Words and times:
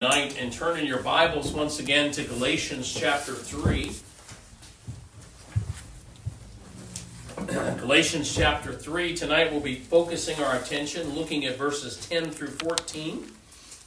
night 0.00 0.40
and 0.40 0.52
turn 0.52 0.78
in 0.78 0.86
your 0.86 1.02
Bibles 1.02 1.52
once 1.52 1.80
again 1.80 2.12
to 2.12 2.22
Galatians 2.22 2.94
chapter 2.94 3.34
3. 3.34 3.90
Galatians 7.80 8.32
chapter 8.32 8.72
3. 8.72 9.16
Tonight 9.16 9.50
we'll 9.50 9.60
be 9.60 9.74
focusing 9.74 10.40
our 10.40 10.54
attention, 10.54 11.16
looking 11.16 11.46
at 11.46 11.58
verses 11.58 11.96
10 12.08 12.30
through 12.30 12.46
14. 12.46 13.24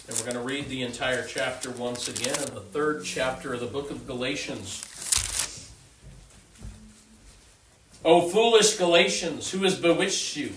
And 0.10 0.18
we're 0.18 0.26
going 0.26 0.36
to 0.36 0.42
read 0.42 0.68
the 0.68 0.82
entire 0.82 1.26
chapter 1.26 1.72
once 1.72 2.10
again 2.10 2.36
in 2.46 2.56
the 2.56 2.60
third 2.60 3.06
chapter 3.06 3.54
of 3.54 3.62
the 3.62 3.68
book 3.68 3.90
of 3.90 4.06
Galatians. 4.06 4.82
O 8.04 8.28
foolish 8.28 8.76
Galatians, 8.76 9.50
who 9.50 9.60
has 9.60 9.80
bewitched 9.80 10.36
you? 10.36 10.52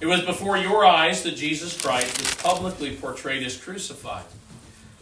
It 0.00 0.06
was 0.06 0.22
before 0.22 0.56
your 0.56 0.86
eyes 0.86 1.24
that 1.24 1.34
Jesus 1.34 1.76
Christ 1.76 2.20
was 2.20 2.32
publicly 2.36 2.94
portrayed 2.94 3.42
as 3.42 3.56
crucified. 3.56 4.26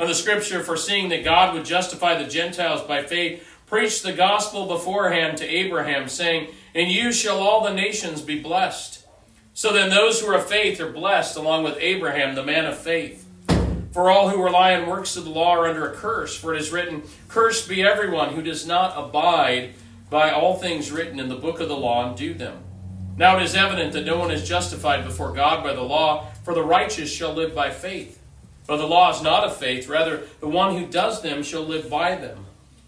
of 0.00 0.08
the 0.08 0.14
scripture, 0.14 0.62
foreseeing 0.62 1.10
that 1.10 1.22
God 1.22 1.54
would 1.54 1.66
justify 1.66 2.20
the 2.20 2.28
Gentiles 2.28 2.80
by 2.80 3.02
faith, 3.02 3.46
preached 3.66 4.02
the 4.02 4.14
gospel 4.14 4.66
beforehand 4.66 5.36
to 5.38 5.46
Abraham, 5.46 6.08
saying, 6.08 6.48
In 6.74 6.88
you 6.88 7.12
shall 7.12 7.38
all 7.38 7.62
the 7.62 7.74
nations 7.74 8.22
be 8.22 8.40
blessed. 8.40 9.06
So 9.52 9.74
then 9.74 9.90
those 9.90 10.18
who 10.18 10.28
are 10.28 10.38
of 10.38 10.46
faith 10.46 10.80
are 10.80 10.90
blessed, 10.90 11.36
along 11.36 11.64
with 11.64 11.76
Abraham, 11.78 12.34
the 12.34 12.42
man 12.42 12.64
of 12.64 12.78
faith. 12.78 13.26
For 13.92 14.10
all 14.10 14.30
who 14.30 14.42
rely 14.42 14.74
on 14.74 14.88
works 14.88 15.16
of 15.16 15.24
the 15.24 15.30
law 15.30 15.54
are 15.54 15.68
under 15.68 15.90
a 15.90 15.94
curse, 15.94 16.34
for 16.34 16.54
it 16.54 16.60
is 16.60 16.72
written, 16.72 17.02
Cursed 17.28 17.68
be 17.68 17.82
everyone 17.82 18.32
who 18.32 18.40
does 18.40 18.66
not 18.66 18.96
abide 18.96 19.74
by 20.08 20.30
all 20.30 20.56
things 20.56 20.90
written 20.90 21.20
in 21.20 21.28
the 21.28 21.36
book 21.36 21.60
of 21.60 21.68
the 21.68 21.76
law 21.76 22.08
and 22.08 22.16
do 22.16 22.32
them. 22.32 22.62
Now 23.18 23.36
it 23.36 23.42
is 23.42 23.54
evident 23.54 23.92
that 23.92 24.06
no 24.06 24.18
one 24.18 24.30
is 24.30 24.48
justified 24.48 25.04
before 25.04 25.32
God 25.32 25.62
by 25.62 25.74
the 25.74 25.82
law, 25.82 26.28
for 26.42 26.54
the 26.54 26.62
righteous 26.62 27.12
shall 27.12 27.34
live 27.34 27.54
by 27.54 27.68
faith. 27.68 28.19
But 28.70 28.76
the 28.76 28.86
law 28.86 29.10
is 29.10 29.20
not 29.20 29.42
of 29.42 29.56
faith, 29.56 29.88
rather, 29.88 30.22
the 30.38 30.46
one 30.46 30.76
who 30.76 30.86
does 30.86 31.22
them 31.22 31.42
shall 31.42 31.64
live 31.64 31.90
by 31.90 32.14
them. 32.14 32.46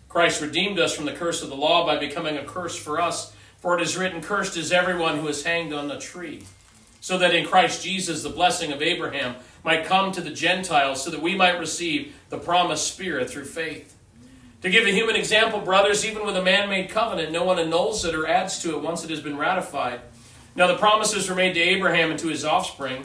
Christ 0.09 0.41
redeemed 0.41 0.79
us 0.79 0.95
from 0.95 1.07
the 1.07 1.13
curse 1.13 1.43
of 1.43 1.49
the 1.49 1.57
law 1.57 1.85
by 1.85 1.99
becoming 1.99 2.37
a 2.37 2.45
curse 2.45 2.77
for 2.77 3.01
us, 3.01 3.35
for 3.59 3.77
it 3.77 3.83
is 3.83 3.97
written, 3.97 4.23
Cursed 4.23 4.57
is 4.57 4.71
everyone 4.71 5.19
who 5.19 5.27
is 5.27 5.43
hanged 5.43 5.73
on 5.73 5.89
the 5.89 5.99
tree. 5.99 6.45
So 7.01 7.19
that 7.19 7.35
in 7.35 7.49
Christ 7.49 7.83
Jesus 7.83 8.23
the 8.23 8.31
blessing 8.31 8.71
of 8.71 8.81
Abraham 8.81 9.35
might 9.65 9.85
come 9.85 10.13
to 10.13 10.21
the 10.21 10.31
Gentiles, 10.31 11.03
so 11.03 11.11
that 11.11 11.21
we 11.21 11.35
might 11.35 11.59
receive 11.59 12.15
the 12.29 12.39
promised 12.39 12.87
Spirit 12.87 13.29
through 13.29 13.47
faith. 13.47 13.97
To 14.61 14.71
give 14.71 14.87
a 14.87 14.93
human 14.93 15.17
example, 15.17 15.59
brothers, 15.59 16.07
even 16.07 16.25
with 16.25 16.37
a 16.37 16.45
man 16.45 16.69
made 16.69 16.91
covenant, 16.91 17.33
no 17.33 17.43
one 17.43 17.59
annuls 17.59 18.05
it 18.05 18.15
or 18.15 18.29
adds 18.29 18.63
to 18.63 18.77
it 18.77 18.83
once 18.83 19.03
it 19.03 19.11
has 19.11 19.21
been 19.21 19.37
ratified. 19.37 20.01
Now 20.55 20.69
the 20.69 20.79
promises 20.79 21.29
were 21.29 21.35
made 21.35 21.55
to 21.55 21.61
Abraham 21.61 22.13
and 22.13 22.21
to 22.21 22.29
his 22.29 22.45
offspring. 22.45 23.05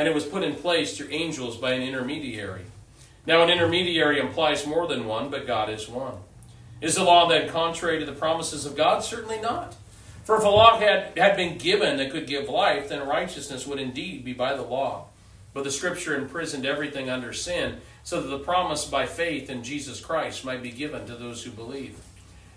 and 0.00 0.08
it 0.08 0.14
was 0.14 0.24
put 0.24 0.42
in 0.42 0.54
place 0.54 0.96
through 0.96 1.10
angels 1.10 1.58
by 1.58 1.72
an 1.72 1.82
intermediary. 1.82 2.62
Now, 3.26 3.42
an 3.42 3.50
intermediary 3.50 4.18
implies 4.18 4.66
more 4.66 4.86
than 4.86 5.04
one, 5.04 5.28
but 5.28 5.46
God 5.46 5.68
is 5.68 5.90
one. 5.90 6.14
Is 6.80 6.94
the 6.94 7.04
law 7.04 7.28
then 7.28 7.50
contrary 7.50 7.98
to 7.98 8.06
the 8.06 8.12
promises 8.12 8.64
of 8.64 8.74
God? 8.74 9.04
Certainly 9.04 9.42
not. 9.42 9.76
For 10.24 10.38
if 10.38 10.42
a 10.42 10.48
law 10.48 10.78
had, 10.78 11.18
had 11.18 11.36
been 11.36 11.58
given 11.58 11.98
that 11.98 12.12
could 12.12 12.26
give 12.26 12.48
life, 12.48 12.88
then 12.88 13.06
righteousness 13.06 13.66
would 13.66 13.78
indeed 13.78 14.24
be 14.24 14.32
by 14.32 14.54
the 14.54 14.62
law. 14.62 15.08
But 15.52 15.64
the 15.64 15.70
Scripture 15.70 16.16
imprisoned 16.16 16.64
everything 16.64 17.10
under 17.10 17.34
sin, 17.34 17.76
so 18.02 18.22
that 18.22 18.28
the 18.28 18.38
promise 18.38 18.86
by 18.86 19.04
faith 19.04 19.50
in 19.50 19.62
Jesus 19.62 20.00
Christ 20.00 20.46
might 20.46 20.62
be 20.62 20.70
given 20.70 21.04
to 21.08 21.14
those 21.14 21.44
who 21.44 21.50
believe. 21.50 21.98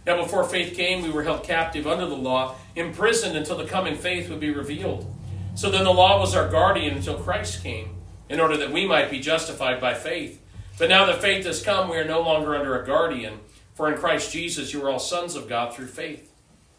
Now, 0.07 0.15
before 0.15 0.45
faith 0.45 0.77
came, 0.77 1.03
we 1.03 1.11
were 1.11 1.23
held 1.23 1.43
captive 1.43 1.87
under 1.87 2.05
the 2.05 2.15
law, 2.15 2.55
imprisoned 2.77 3.35
until 3.35 3.57
the 3.57 3.65
coming 3.65 3.97
faith 3.97 4.29
would 4.29 4.39
be 4.39 4.51
revealed. 4.51 5.12
So 5.55 5.69
then 5.69 5.83
the 5.83 5.93
law 5.93 6.19
was 6.19 6.35
our 6.35 6.49
guardian 6.49 6.97
until 6.97 7.17
Christ 7.17 7.63
came, 7.63 7.95
in 8.29 8.39
order 8.39 8.57
that 8.57 8.71
we 8.71 8.87
might 8.87 9.11
be 9.11 9.19
justified 9.19 9.79
by 9.79 9.93
faith. 9.93 10.41
But 10.79 10.89
now 10.89 11.05
that 11.05 11.21
faith 11.21 11.45
has 11.45 11.61
come, 11.61 11.89
we 11.89 11.97
are 11.97 12.05
no 12.05 12.21
longer 12.21 12.55
under 12.55 12.79
a 12.79 12.85
guardian. 12.85 13.39
For 13.75 13.91
in 13.91 13.97
Christ 13.97 14.31
Jesus 14.31 14.73
you 14.73 14.83
are 14.83 14.89
all 14.89 14.99
sons 14.99 15.35
of 15.35 15.47
God 15.47 15.73
through 15.73 15.87
faith. 15.87 16.31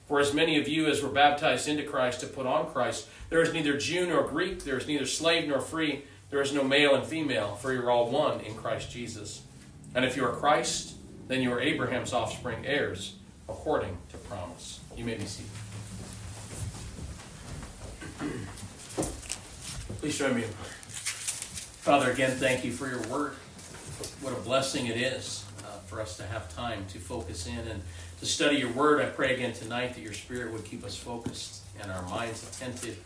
For 0.07 0.21
as 0.21 0.35
many 0.35 0.61
of 0.61 0.69
you 0.69 0.87
as 0.87 1.03
were 1.03 1.09
baptized 1.09 1.69
into 1.69 1.85
Christ 1.85 2.21
have 2.21 2.35
put 2.35 2.47
on 2.47 2.71
Christ, 2.71 3.09
there 3.31 3.41
is 3.41 3.55
neither 3.55 3.79
Jew 3.79 4.07
nor 4.07 4.27
Greek, 4.29 4.65
there 4.65 4.77
is 4.77 4.87
neither 4.87 5.07
slave 5.07 5.49
nor 5.49 5.61
free, 5.61 6.05
there 6.31 6.43
is 6.43 6.53
no 6.53 6.63
male 6.63 6.95
and 6.95 7.07
female, 7.07 7.55
for 7.55 7.73
you 7.73 7.81
are 7.81 7.91
all 7.91 8.11
one 8.11 8.41
in 8.41 8.55
Christ 8.55 8.91
Jesus. 8.91 9.43
And 9.95 10.05
if 10.05 10.17
you 10.17 10.25
are 10.27 10.33
Christ, 10.33 10.97
then 11.29 11.41
you 11.41 11.53
are 11.53 11.61
Abraham's 11.61 12.13
offspring 12.13 12.67
heirs, 12.67 13.15
according 13.49 13.97
to 14.11 14.19
promise. 14.19 14.81
You 14.97 15.05
may 15.05 15.15
be 15.15 15.25
seated. 15.25 15.64
Please 20.05 20.19
join 20.19 20.35
me 20.35 20.43
in 20.43 20.49
prayer. 20.51 20.69
Father, 21.81 22.11
again, 22.11 22.33
thank 22.33 22.63
you 22.63 22.73
for 22.73 22.87
your 22.87 23.01
word. 23.09 23.33
What 24.21 24.35
a 24.35 24.41
blessing 24.43 24.85
it 24.85 24.99
is 24.99 25.47
uh, 25.61 25.79
for 25.87 25.99
us 25.99 26.19
to 26.19 26.25
have 26.25 26.55
time 26.55 26.85
to 26.89 26.99
focus 26.99 27.47
in 27.47 27.57
and 27.57 27.83
to 28.21 28.27
study 28.27 28.57
your 28.57 28.71
word. 28.73 29.01
I 29.01 29.07
pray 29.07 29.35
again 29.35 29.55
tonight 29.55 29.95
that 29.95 30.03
your 30.03 30.13
spirit 30.13 30.53
would 30.53 30.67
keep 30.67 30.85
us 30.85 30.95
focused 30.95 31.63
and 31.81 31.91
our 31.91 32.03
minds 32.03 32.47
attentive 32.47 33.03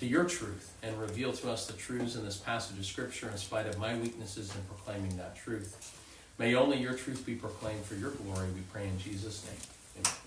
to 0.00 0.06
your 0.06 0.24
truth 0.24 0.70
and 0.82 1.00
reveal 1.00 1.32
to 1.32 1.50
us 1.50 1.66
the 1.66 1.72
truths 1.72 2.16
in 2.16 2.22
this 2.26 2.36
passage 2.36 2.78
of 2.78 2.84
Scripture 2.84 3.30
in 3.30 3.38
spite 3.38 3.66
of 3.66 3.78
my 3.78 3.96
weaknesses 3.96 4.54
in 4.54 4.60
proclaiming 4.64 5.16
that 5.16 5.34
truth. 5.36 5.98
May 6.36 6.54
only 6.54 6.76
your 6.76 6.92
truth 6.92 7.24
be 7.24 7.34
proclaimed 7.34 7.82
for 7.86 7.94
your 7.94 8.10
glory, 8.10 8.48
we 8.54 8.60
pray 8.70 8.86
in 8.86 8.98
Jesus' 8.98 9.42
name. 9.46 10.04
Amen. 10.04 10.18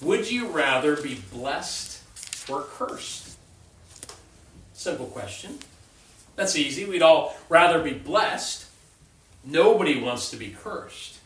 Would 0.00 0.30
you 0.30 0.48
rather 0.48 0.96
be 0.96 1.20
blessed 1.30 2.02
or 2.48 2.62
cursed? 2.62 3.29
Simple 4.80 5.08
question. 5.08 5.58
That's 6.36 6.56
easy. 6.56 6.86
We'd 6.86 7.02
all 7.02 7.36
rather 7.50 7.82
be 7.82 7.92
blessed. 7.92 8.64
Nobody 9.44 10.00
wants 10.00 10.30
to 10.30 10.38
be 10.38 10.56
cursed. 10.58 11.18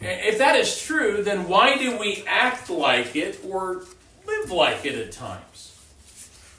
If 0.00 0.38
that 0.38 0.56
is 0.56 0.82
true, 0.82 1.22
then 1.22 1.46
why 1.48 1.78
do 1.78 1.96
we 1.96 2.24
act 2.26 2.68
like 2.68 3.14
it 3.14 3.38
or 3.44 3.84
live 4.26 4.50
like 4.50 4.84
it 4.84 4.96
at 4.96 5.12
times? 5.12 5.78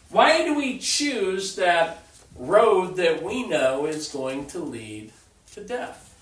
Why 0.10 0.46
do 0.46 0.56
we 0.56 0.80
choose 0.80 1.58
that 1.58 2.06
road 2.38 2.96
that 2.96 3.22
we 3.22 3.46
know 3.46 3.86
is 3.86 4.08
going 4.08 4.48
to 4.48 4.60
lead 4.60 5.12
to 5.52 5.66
death? 5.66 6.15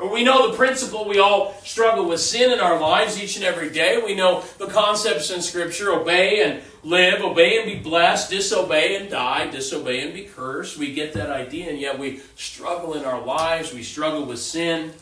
We 0.00 0.24
know 0.24 0.50
the 0.50 0.56
principle. 0.56 1.06
We 1.06 1.18
all 1.18 1.54
struggle 1.62 2.08
with 2.08 2.20
sin 2.20 2.50
in 2.50 2.58
our 2.58 2.80
lives 2.80 3.22
each 3.22 3.36
and 3.36 3.44
every 3.44 3.68
day. 3.68 4.00
We 4.02 4.14
know 4.14 4.42
the 4.56 4.66
concepts 4.66 5.30
in 5.30 5.42
Scripture 5.42 5.92
obey 5.92 6.42
and 6.42 6.62
live, 6.82 7.20
obey 7.20 7.58
and 7.58 7.66
be 7.66 7.78
blessed, 7.78 8.30
disobey 8.30 8.96
and 8.96 9.10
die, 9.10 9.50
disobey 9.50 10.00
and 10.00 10.14
be 10.14 10.24
cursed. 10.24 10.78
We 10.78 10.94
get 10.94 11.12
that 11.14 11.28
idea, 11.28 11.68
and 11.68 11.78
yet 11.78 11.98
we 11.98 12.20
struggle 12.36 12.94
in 12.94 13.04
our 13.04 13.20
lives. 13.20 13.74
We 13.74 13.82
struggle 13.82 14.24
with 14.24 14.38
sin, 14.38 14.92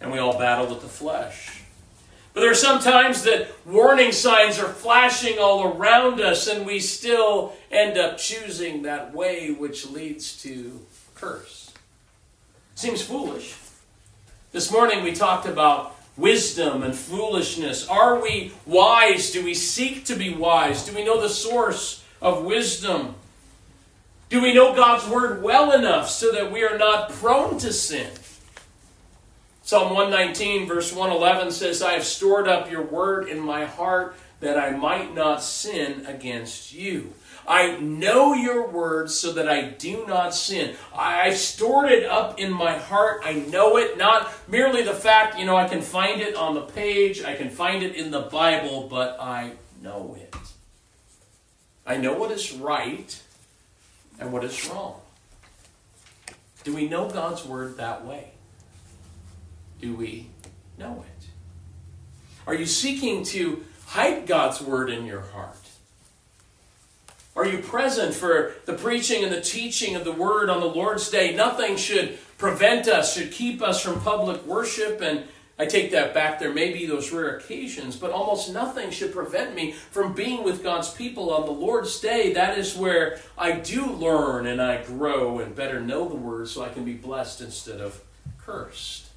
and 0.00 0.12
we 0.12 0.18
all 0.18 0.38
battle 0.38 0.66
with 0.66 0.82
the 0.82 0.88
flesh. 0.88 1.62
But 2.32 2.42
there 2.42 2.50
are 2.52 2.54
some 2.54 2.80
times 2.80 3.24
that 3.24 3.48
warning 3.66 4.12
signs 4.12 4.60
are 4.60 4.68
flashing 4.68 5.38
all 5.40 5.64
around 5.64 6.20
us, 6.20 6.46
and 6.46 6.64
we 6.64 6.78
still 6.78 7.54
end 7.72 7.98
up 7.98 8.18
choosing 8.18 8.82
that 8.82 9.12
way 9.12 9.50
which 9.50 9.88
leads 9.88 10.40
to 10.42 10.80
curse. 11.16 11.72
Seems 12.76 13.02
foolish. 13.02 13.56
This 14.50 14.72
morning 14.72 15.04
we 15.04 15.12
talked 15.12 15.46
about 15.46 15.94
wisdom 16.16 16.82
and 16.82 16.94
foolishness. 16.94 17.86
Are 17.86 18.18
we 18.18 18.52
wise? 18.64 19.30
Do 19.30 19.44
we 19.44 19.52
seek 19.52 20.06
to 20.06 20.16
be 20.16 20.32
wise? 20.32 20.86
Do 20.86 20.94
we 20.94 21.04
know 21.04 21.20
the 21.20 21.28
source 21.28 22.02
of 22.22 22.46
wisdom? 22.46 23.14
Do 24.30 24.40
we 24.40 24.54
know 24.54 24.74
God's 24.74 25.06
word 25.06 25.42
well 25.42 25.72
enough 25.72 26.08
so 26.08 26.32
that 26.32 26.50
we 26.50 26.64
are 26.64 26.78
not 26.78 27.10
prone 27.10 27.58
to 27.58 27.74
sin? 27.74 28.10
Psalm 29.64 29.92
119, 29.92 30.66
verse 30.66 30.94
111 30.94 31.52
says, 31.52 31.82
I 31.82 31.92
have 31.92 32.04
stored 32.04 32.48
up 32.48 32.70
your 32.70 32.82
word 32.82 33.28
in 33.28 33.38
my 33.38 33.66
heart 33.66 34.16
that 34.40 34.56
I 34.56 34.70
might 34.70 35.14
not 35.14 35.42
sin 35.42 36.06
against 36.06 36.72
you. 36.72 37.12
I 37.48 37.78
know 37.78 38.34
your 38.34 38.68
word 38.68 39.10
so 39.10 39.32
that 39.32 39.48
I 39.48 39.62
do 39.70 40.04
not 40.06 40.34
sin. 40.34 40.76
I've 40.94 41.36
stored 41.36 41.90
it 41.90 42.04
up 42.04 42.38
in 42.38 42.52
my 42.52 42.76
heart. 42.76 43.22
I 43.24 43.32
know 43.32 43.78
it, 43.78 43.96
not 43.96 44.32
merely 44.48 44.82
the 44.82 44.92
fact, 44.92 45.38
you 45.38 45.46
know, 45.46 45.56
I 45.56 45.66
can 45.66 45.80
find 45.80 46.20
it 46.20 46.36
on 46.36 46.54
the 46.54 46.62
page, 46.62 47.22
I 47.22 47.34
can 47.34 47.50
find 47.50 47.82
it 47.82 47.96
in 47.96 48.10
the 48.10 48.22
Bible, 48.22 48.86
but 48.88 49.16
I 49.20 49.52
know 49.82 50.16
it. 50.20 50.34
I 51.86 51.96
know 51.96 52.12
what 52.12 52.30
is 52.30 52.52
right 52.52 53.20
and 54.20 54.32
what 54.32 54.44
is 54.44 54.68
wrong. 54.68 55.00
Do 56.64 56.74
we 56.74 56.86
know 56.86 57.08
God's 57.08 57.44
word 57.46 57.78
that 57.78 58.04
way? 58.04 58.32
do 59.80 59.94
we 59.94 60.28
know 60.78 61.04
it? 61.06 61.26
Are 62.46 62.54
you 62.54 62.66
seeking 62.66 63.24
to 63.24 63.64
hide 63.86 64.26
God's 64.26 64.60
word 64.60 64.90
in 64.90 65.06
your 65.06 65.20
heart? 65.20 65.57
Are 67.38 67.46
you 67.46 67.58
present 67.58 68.14
for 68.14 68.54
the 68.64 68.72
preaching 68.72 69.22
and 69.22 69.32
the 69.32 69.40
teaching 69.40 69.94
of 69.94 70.02
the 70.02 70.10
word 70.10 70.50
on 70.50 70.58
the 70.58 70.66
Lord's 70.66 71.08
day? 71.08 71.36
Nothing 71.36 71.76
should 71.76 72.18
prevent 72.36 72.88
us, 72.88 73.14
should 73.14 73.30
keep 73.30 73.62
us 73.62 73.80
from 73.80 74.00
public 74.00 74.44
worship. 74.44 75.00
And 75.00 75.22
I 75.56 75.66
take 75.66 75.92
that 75.92 76.12
back. 76.12 76.40
There 76.40 76.52
may 76.52 76.72
be 76.72 76.84
those 76.84 77.12
rare 77.12 77.36
occasions, 77.36 77.94
but 77.94 78.10
almost 78.10 78.52
nothing 78.52 78.90
should 78.90 79.12
prevent 79.12 79.54
me 79.54 79.70
from 79.70 80.14
being 80.14 80.42
with 80.42 80.64
God's 80.64 80.92
people 80.92 81.32
on 81.32 81.46
the 81.46 81.52
Lord's 81.52 82.00
day. 82.00 82.32
That 82.32 82.58
is 82.58 82.74
where 82.74 83.20
I 83.38 83.52
do 83.52 83.86
learn 83.86 84.48
and 84.48 84.60
I 84.60 84.82
grow 84.82 85.38
and 85.38 85.54
better 85.54 85.80
know 85.80 86.08
the 86.08 86.16
word 86.16 86.48
so 86.48 86.64
I 86.64 86.70
can 86.70 86.84
be 86.84 86.94
blessed 86.94 87.40
instead 87.40 87.80
of 87.80 88.02
cursed. 88.38 89.10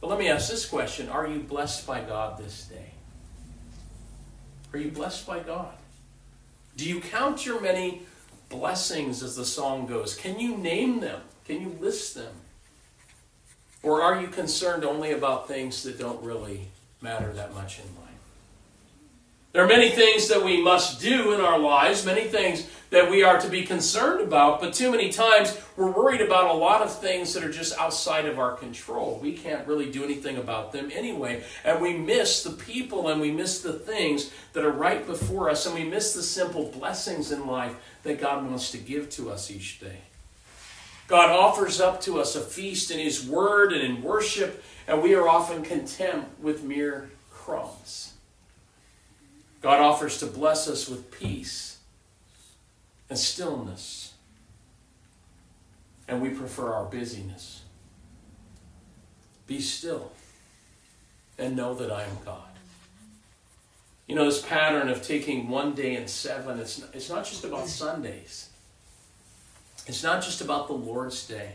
But 0.00 0.10
let 0.10 0.18
me 0.18 0.28
ask 0.28 0.50
this 0.50 0.66
question 0.66 1.08
Are 1.08 1.28
you 1.28 1.38
blessed 1.38 1.86
by 1.86 2.00
God 2.00 2.38
this 2.38 2.64
day? 2.64 2.94
Are 4.72 4.80
you 4.80 4.90
blessed 4.90 5.28
by 5.28 5.38
God? 5.38 5.74
Do 6.76 6.86
you 6.86 7.00
count 7.00 7.46
your 7.46 7.60
many 7.60 8.02
blessings 8.48 9.22
as 9.22 9.34
the 9.36 9.46
song 9.46 9.86
goes? 9.86 10.14
Can 10.14 10.38
you 10.38 10.56
name 10.56 11.00
them? 11.00 11.22
Can 11.46 11.62
you 11.62 11.76
list 11.80 12.14
them? 12.14 12.34
Or 13.82 14.02
are 14.02 14.20
you 14.20 14.28
concerned 14.28 14.84
only 14.84 15.12
about 15.12 15.48
things 15.48 15.82
that 15.84 15.98
don't 15.98 16.22
really 16.22 16.68
matter 17.00 17.32
that 17.32 17.54
much 17.54 17.78
in 17.78 17.84
life? 17.84 18.15
There 19.56 19.64
are 19.64 19.68
many 19.68 19.88
things 19.88 20.28
that 20.28 20.44
we 20.44 20.60
must 20.60 21.00
do 21.00 21.32
in 21.32 21.40
our 21.40 21.58
lives, 21.58 22.04
many 22.04 22.24
things 22.24 22.68
that 22.90 23.10
we 23.10 23.22
are 23.22 23.40
to 23.40 23.48
be 23.48 23.62
concerned 23.62 24.20
about, 24.20 24.60
but 24.60 24.74
too 24.74 24.90
many 24.90 25.08
times 25.08 25.58
we're 25.78 25.90
worried 25.90 26.20
about 26.20 26.50
a 26.50 26.58
lot 26.58 26.82
of 26.82 26.94
things 26.94 27.32
that 27.32 27.42
are 27.42 27.50
just 27.50 27.74
outside 27.78 28.26
of 28.26 28.38
our 28.38 28.52
control. 28.52 29.18
We 29.22 29.32
can't 29.32 29.66
really 29.66 29.90
do 29.90 30.04
anything 30.04 30.36
about 30.36 30.72
them 30.72 30.90
anyway, 30.92 31.42
and 31.64 31.80
we 31.80 31.96
miss 31.96 32.42
the 32.42 32.50
people 32.50 33.08
and 33.08 33.18
we 33.18 33.30
miss 33.30 33.62
the 33.62 33.72
things 33.72 34.30
that 34.52 34.62
are 34.62 34.70
right 34.70 35.06
before 35.06 35.48
us, 35.48 35.64
and 35.64 35.74
we 35.74 35.84
miss 35.84 36.12
the 36.12 36.22
simple 36.22 36.70
blessings 36.70 37.32
in 37.32 37.46
life 37.46 37.76
that 38.02 38.20
God 38.20 38.44
wants 38.44 38.70
to 38.72 38.76
give 38.76 39.08
to 39.12 39.30
us 39.30 39.50
each 39.50 39.80
day. 39.80 40.00
God 41.08 41.30
offers 41.30 41.80
up 41.80 42.02
to 42.02 42.20
us 42.20 42.36
a 42.36 42.42
feast 42.42 42.90
in 42.90 42.98
His 42.98 43.26
Word 43.26 43.72
and 43.72 43.80
in 43.80 44.02
worship, 44.02 44.62
and 44.86 45.02
we 45.02 45.14
are 45.14 45.26
often 45.26 45.62
content 45.62 46.26
with 46.42 46.62
mere 46.62 47.08
crumbs. 47.30 48.12
God 49.66 49.80
offers 49.80 50.18
to 50.18 50.26
bless 50.26 50.68
us 50.68 50.88
with 50.88 51.10
peace 51.10 51.78
and 53.10 53.18
stillness. 53.18 54.14
And 56.06 56.22
we 56.22 56.28
prefer 56.28 56.72
our 56.72 56.84
busyness. 56.84 57.62
Be 59.48 59.60
still 59.60 60.12
and 61.36 61.56
know 61.56 61.74
that 61.74 61.90
I 61.90 62.04
am 62.04 62.16
God. 62.24 62.46
You 64.06 64.14
know, 64.14 64.26
this 64.26 64.40
pattern 64.40 64.88
of 64.88 65.02
taking 65.02 65.48
one 65.48 65.72
day 65.72 65.96
in 65.96 66.06
seven, 66.06 66.60
it's 66.60 66.78
not, 66.78 66.94
it's 66.94 67.10
not 67.10 67.24
just 67.24 67.42
about 67.42 67.66
Sundays. 67.66 68.50
It's 69.88 70.04
not 70.04 70.22
just 70.22 70.40
about 70.40 70.68
the 70.68 70.74
Lord's 70.74 71.26
Day. 71.26 71.54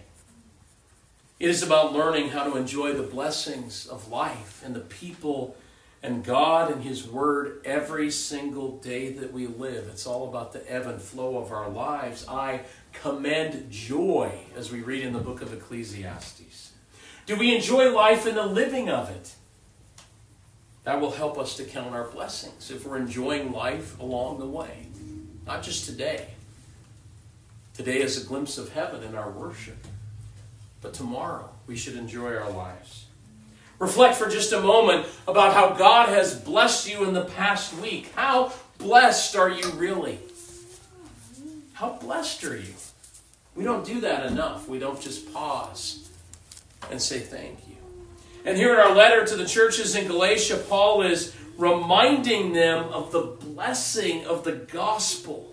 It 1.39 1.49
is 1.49 1.63
about 1.63 1.93
learning 1.93 2.31
how 2.31 2.43
to 2.43 2.57
enjoy 2.57 2.91
the 2.91 3.03
blessings 3.03 3.87
of 3.87 4.09
life 4.09 4.61
and 4.65 4.75
the 4.75 4.81
people 4.81 5.55
and 6.03 6.23
God 6.23 6.71
and 6.71 6.83
His 6.83 7.07
Word 7.07 7.61
every 7.63 8.09
single 8.09 8.77
day 8.77 9.13
that 9.13 9.31
we 9.31 9.47
live. 9.47 9.87
It's 9.87 10.07
all 10.07 10.27
about 10.27 10.51
the 10.53 10.71
ebb 10.71 10.87
and 10.87 11.01
flow 11.01 11.37
of 11.37 11.51
our 11.51 11.69
lives. 11.69 12.25
I 12.27 12.61
commend 12.93 13.69
joy, 13.69 14.31
as 14.55 14.71
we 14.71 14.81
read 14.81 15.03
in 15.03 15.13
the 15.13 15.19
book 15.19 15.41
of 15.41 15.53
Ecclesiastes. 15.53 16.71
Do 17.25 17.35
we 17.35 17.55
enjoy 17.55 17.93
life 17.93 18.25
in 18.25 18.35
the 18.35 18.45
living 18.45 18.89
of 18.89 19.09
it? 19.09 19.35
That 20.83 20.99
will 20.99 21.11
help 21.11 21.37
us 21.37 21.55
to 21.57 21.63
count 21.63 21.93
our 21.93 22.09
blessings 22.09 22.71
if 22.71 22.85
we're 22.85 22.97
enjoying 22.97 23.51
life 23.51 23.99
along 23.99 24.39
the 24.39 24.47
way, 24.47 24.87
not 25.45 25.61
just 25.61 25.85
today. 25.85 26.29
Today 27.75 28.01
is 28.01 28.21
a 28.21 28.27
glimpse 28.27 28.57
of 28.57 28.73
heaven 28.73 29.03
in 29.03 29.15
our 29.15 29.29
worship, 29.29 29.87
but 30.81 30.93
tomorrow 30.93 31.51
we 31.67 31.77
should 31.77 31.95
enjoy 31.95 32.35
our 32.35 32.49
lives. 32.49 33.05
Reflect 33.81 34.15
for 34.15 34.29
just 34.29 34.53
a 34.53 34.61
moment 34.61 35.07
about 35.27 35.55
how 35.55 35.71
God 35.71 36.09
has 36.09 36.35
blessed 36.35 36.87
you 36.87 37.03
in 37.03 37.15
the 37.15 37.25
past 37.25 37.75
week. 37.77 38.11
How 38.15 38.53
blessed 38.77 39.35
are 39.35 39.49
you 39.49 39.67
really? 39.71 40.19
How 41.73 41.93
blessed 41.93 42.43
are 42.43 42.55
you? 42.55 42.75
We 43.55 43.63
don't 43.63 43.83
do 43.83 44.01
that 44.01 44.27
enough. 44.27 44.67
We 44.67 44.77
don't 44.77 45.01
just 45.01 45.33
pause 45.33 46.11
and 46.91 47.01
say 47.01 47.21
thank 47.21 47.57
you. 47.67 47.75
And 48.45 48.55
here 48.55 48.71
in 48.71 48.79
our 48.79 48.93
letter 48.93 49.25
to 49.25 49.35
the 49.35 49.47
churches 49.47 49.95
in 49.95 50.05
Galatia, 50.05 50.57
Paul 50.69 51.01
is 51.01 51.35
reminding 51.57 52.53
them 52.53 52.83
of 52.89 53.11
the 53.11 53.21
blessing 53.21 54.27
of 54.27 54.43
the 54.43 54.51
gospel 54.51 55.50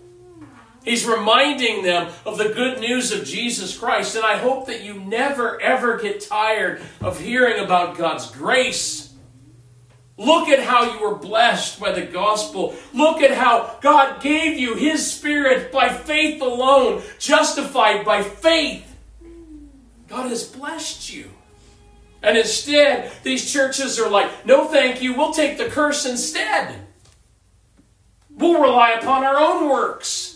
He's 0.83 1.05
reminding 1.05 1.83
them 1.83 2.11
of 2.25 2.37
the 2.37 2.49
good 2.49 2.79
news 2.79 3.11
of 3.11 3.25
Jesus 3.25 3.77
Christ. 3.77 4.15
And 4.15 4.25
I 4.25 4.37
hope 4.37 4.67
that 4.67 4.83
you 4.83 4.95
never, 4.95 5.61
ever 5.61 5.97
get 5.97 6.21
tired 6.21 6.81
of 7.01 7.19
hearing 7.19 7.63
about 7.63 7.97
God's 7.97 8.31
grace. 8.31 9.13
Look 10.17 10.49
at 10.49 10.59
how 10.61 10.93
you 10.93 11.01
were 11.01 11.15
blessed 11.15 11.79
by 11.79 11.93
the 11.93 12.01
gospel. 12.01 12.75
Look 12.93 13.21
at 13.21 13.31
how 13.31 13.77
God 13.81 14.21
gave 14.21 14.57
you 14.57 14.75
His 14.75 15.09
Spirit 15.09 15.71
by 15.71 15.89
faith 15.89 16.41
alone, 16.41 17.01
justified 17.19 18.03
by 18.03 18.23
faith. 18.23 18.85
God 20.09 20.29
has 20.29 20.43
blessed 20.43 21.13
you. 21.13 21.29
And 22.21 22.37
instead, 22.37 23.11
these 23.23 23.49
churches 23.49 23.97
are 23.97 24.09
like, 24.09 24.45
no, 24.45 24.67
thank 24.67 25.01
you, 25.01 25.15
we'll 25.15 25.31
take 25.31 25.57
the 25.57 25.69
curse 25.69 26.05
instead. 26.05 26.75
We'll 28.29 28.61
rely 28.61 28.91
upon 28.91 29.23
our 29.23 29.37
own 29.39 29.69
works. 29.69 30.28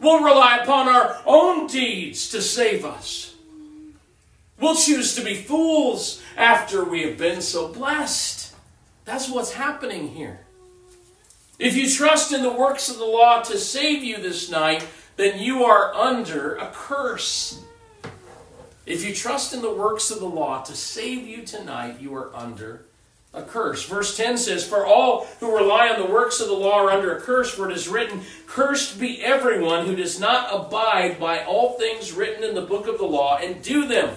We'll 0.00 0.22
rely 0.22 0.58
upon 0.58 0.88
our 0.88 1.20
own 1.26 1.66
deeds 1.66 2.28
to 2.30 2.40
save 2.40 2.84
us. 2.84 3.34
We'll 4.60 4.76
choose 4.76 5.14
to 5.14 5.24
be 5.24 5.34
fools 5.34 6.22
after 6.36 6.84
we 6.84 7.02
have 7.02 7.18
been 7.18 7.40
so 7.42 7.68
blessed. 7.68 8.54
That's 9.04 9.28
what's 9.28 9.52
happening 9.52 10.08
here. 10.08 10.40
If 11.58 11.76
you 11.76 11.90
trust 11.90 12.32
in 12.32 12.42
the 12.42 12.52
works 12.52 12.88
of 12.88 12.98
the 12.98 13.04
law 13.04 13.42
to 13.42 13.58
save 13.58 14.04
you 14.04 14.18
this 14.18 14.50
night, 14.50 14.86
then 15.16 15.40
you 15.40 15.64
are 15.64 15.92
under 15.94 16.54
a 16.56 16.70
curse. 16.72 17.60
If 18.86 19.04
you 19.04 19.12
trust 19.12 19.52
in 19.52 19.62
the 19.62 19.74
works 19.74 20.10
of 20.10 20.20
the 20.20 20.26
law 20.26 20.62
to 20.62 20.74
save 20.74 21.26
you 21.26 21.42
tonight, 21.42 22.00
you 22.00 22.14
are 22.14 22.34
under 22.34 22.84
a 23.34 23.42
curse. 23.42 23.84
Verse 23.84 24.16
10 24.16 24.38
says, 24.38 24.66
For 24.66 24.86
all 24.86 25.26
who 25.40 25.54
rely 25.54 25.88
on 25.88 26.00
the 26.00 26.12
works 26.12 26.40
of 26.40 26.48
the 26.48 26.54
law 26.54 26.84
are 26.84 26.90
under 26.90 27.16
a 27.16 27.20
curse, 27.20 27.50
for 27.50 27.70
it 27.70 27.76
is 27.76 27.88
written, 27.88 28.22
Cursed 28.46 28.98
be 28.98 29.22
everyone 29.22 29.86
who 29.86 29.94
does 29.94 30.18
not 30.18 30.48
abide 30.52 31.20
by 31.20 31.44
all 31.44 31.78
things 31.78 32.12
written 32.12 32.42
in 32.42 32.54
the 32.54 32.62
book 32.62 32.86
of 32.86 32.98
the 32.98 33.04
law 33.04 33.36
and 33.36 33.62
do 33.62 33.86
them. 33.86 34.14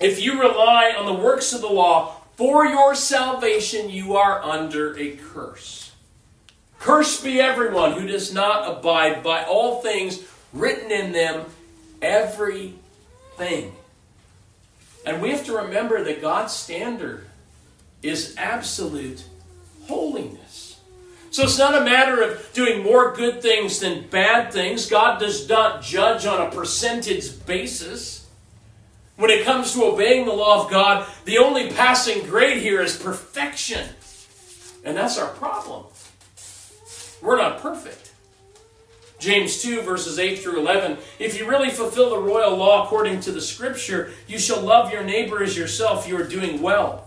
If 0.00 0.20
you 0.20 0.40
rely 0.40 0.94
on 0.96 1.06
the 1.06 1.22
works 1.22 1.52
of 1.52 1.60
the 1.60 1.68
law 1.68 2.16
for 2.36 2.66
your 2.66 2.94
salvation, 2.94 3.88
you 3.88 4.16
are 4.16 4.42
under 4.42 4.96
a 4.98 5.16
curse. 5.16 5.92
Cursed 6.78 7.22
be 7.22 7.40
everyone 7.40 7.92
who 7.92 8.06
does 8.06 8.34
not 8.34 8.78
abide 8.78 9.22
by 9.22 9.44
all 9.44 9.80
things 9.80 10.24
written 10.52 10.90
in 10.90 11.12
them, 11.12 11.46
everything. 12.02 13.72
And 15.06 15.22
we 15.22 15.30
have 15.30 15.46
to 15.46 15.56
remember 15.56 16.02
that 16.04 16.20
God's 16.20 16.52
standard 16.52 17.26
is 18.02 18.34
absolute 18.36 19.24
holiness. 19.86 20.80
So 21.30 21.44
it's 21.44 21.58
not 21.58 21.80
a 21.80 21.84
matter 21.84 22.20
of 22.22 22.52
doing 22.52 22.82
more 22.82 23.14
good 23.14 23.40
things 23.40 23.80
than 23.80 24.06
bad 24.08 24.52
things. 24.52 24.90
God 24.90 25.18
does 25.18 25.48
not 25.48 25.82
judge 25.82 26.26
on 26.26 26.46
a 26.46 26.50
percentage 26.50 27.46
basis. 27.46 28.28
When 29.16 29.30
it 29.30 29.44
comes 29.44 29.72
to 29.72 29.84
obeying 29.84 30.26
the 30.26 30.32
law 30.32 30.64
of 30.64 30.70
God, 30.70 31.08
the 31.24 31.38
only 31.38 31.70
passing 31.70 32.26
grade 32.26 32.60
here 32.60 32.82
is 32.82 32.96
perfection. 32.96 33.88
And 34.84 34.96
that's 34.96 35.18
our 35.18 35.28
problem. 35.28 35.84
We're 37.22 37.38
not 37.38 37.60
perfect. 37.60 38.12
James 39.18 39.62
2, 39.62 39.82
verses 39.82 40.18
8 40.18 40.40
through 40.40 40.58
11. 40.58 40.98
If 41.20 41.38
you 41.38 41.48
really 41.48 41.70
fulfill 41.70 42.10
the 42.10 42.18
royal 42.18 42.56
law 42.56 42.84
according 42.84 43.20
to 43.20 43.32
the 43.32 43.40
scripture, 43.40 44.12
you 44.26 44.38
shall 44.38 44.60
love 44.60 44.92
your 44.92 45.04
neighbor 45.04 45.42
as 45.42 45.56
yourself, 45.56 46.08
you 46.08 46.18
are 46.18 46.26
doing 46.26 46.60
well. 46.60 47.06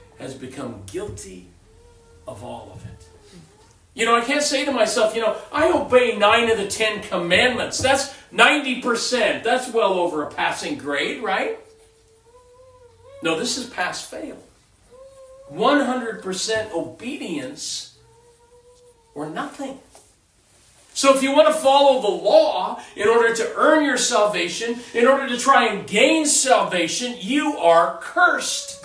has 0.21 0.33
become 0.33 0.83
guilty 0.85 1.47
of 2.27 2.43
all 2.43 2.71
of 2.73 2.85
it. 2.85 3.07
You 3.93 4.05
know, 4.05 4.15
I 4.15 4.21
can't 4.21 4.43
say 4.43 4.63
to 4.63 4.71
myself, 4.71 5.15
you 5.15 5.21
know, 5.21 5.35
I 5.51 5.69
obey 5.71 6.17
nine 6.17 6.49
of 6.49 6.57
the 6.57 6.67
Ten 6.67 7.01
Commandments. 7.01 7.77
That's 7.77 8.13
90%. 8.33 9.43
That's 9.43 9.69
well 9.73 9.93
over 9.93 10.23
a 10.23 10.31
passing 10.31 10.77
grade, 10.77 11.21
right? 11.21 11.59
No, 13.21 13.37
this 13.37 13.57
is 13.57 13.69
pass 13.69 14.05
fail. 14.05 14.37
100% 15.51 16.71
obedience 16.71 17.97
or 19.13 19.29
nothing. 19.29 19.79
So, 20.93 21.15
if 21.15 21.23
you 21.23 21.31
want 21.31 21.47
to 21.47 21.53
follow 21.53 22.01
the 22.01 22.23
law 22.23 22.81
in 22.95 23.07
order 23.07 23.33
to 23.33 23.53
earn 23.55 23.85
your 23.85 23.97
salvation, 23.97 24.79
in 24.93 25.07
order 25.07 25.27
to 25.27 25.37
try 25.37 25.67
and 25.67 25.87
gain 25.87 26.25
salvation, 26.25 27.15
you 27.19 27.57
are 27.57 27.97
cursed. 28.01 28.80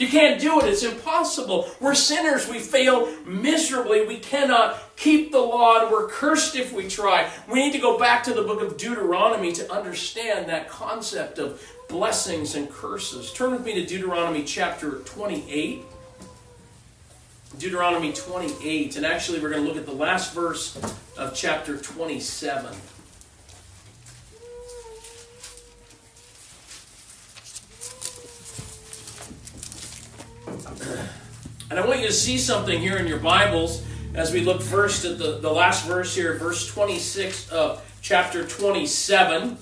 You 0.00 0.08
can't 0.08 0.40
do 0.40 0.58
it. 0.60 0.66
It's 0.66 0.82
impossible. 0.82 1.70
We're 1.78 1.94
sinners. 1.94 2.48
We 2.48 2.58
fail 2.58 3.14
miserably. 3.26 4.06
We 4.06 4.16
cannot 4.16 4.96
keep 4.96 5.30
the 5.30 5.40
law, 5.40 5.82
and 5.82 5.92
we're 5.92 6.08
cursed 6.08 6.56
if 6.56 6.72
we 6.72 6.88
try. 6.88 7.30
We 7.46 7.60
need 7.60 7.72
to 7.72 7.78
go 7.78 7.98
back 7.98 8.24
to 8.24 8.32
the 8.32 8.40
book 8.40 8.62
of 8.62 8.78
Deuteronomy 8.78 9.52
to 9.52 9.70
understand 9.70 10.48
that 10.48 10.70
concept 10.70 11.38
of 11.38 11.62
blessings 11.86 12.54
and 12.54 12.70
curses. 12.70 13.30
Turn 13.34 13.52
with 13.52 13.62
me 13.62 13.74
to 13.74 13.84
Deuteronomy 13.84 14.42
chapter 14.42 15.00
28. 15.00 15.82
Deuteronomy 17.58 18.14
28, 18.14 18.96
and 18.96 19.04
actually, 19.04 19.38
we're 19.38 19.50
going 19.50 19.62
to 19.62 19.68
look 19.68 19.76
at 19.76 19.84
the 19.84 19.92
last 19.92 20.32
verse 20.32 20.80
of 21.18 21.34
chapter 21.34 21.76
27. 21.76 22.74
And 31.70 31.78
I 31.78 31.86
want 31.86 32.00
you 32.00 32.06
to 32.06 32.12
see 32.12 32.38
something 32.38 32.80
here 32.80 32.96
in 32.96 33.06
your 33.06 33.18
Bibles 33.18 33.84
as 34.14 34.32
we 34.32 34.40
look 34.40 34.60
first 34.60 35.04
at 35.04 35.18
the, 35.18 35.38
the 35.38 35.50
last 35.50 35.86
verse 35.86 36.14
here, 36.14 36.36
verse 36.36 36.66
26 36.66 37.50
of 37.50 37.80
chapter 38.02 38.44
27. 38.44 39.56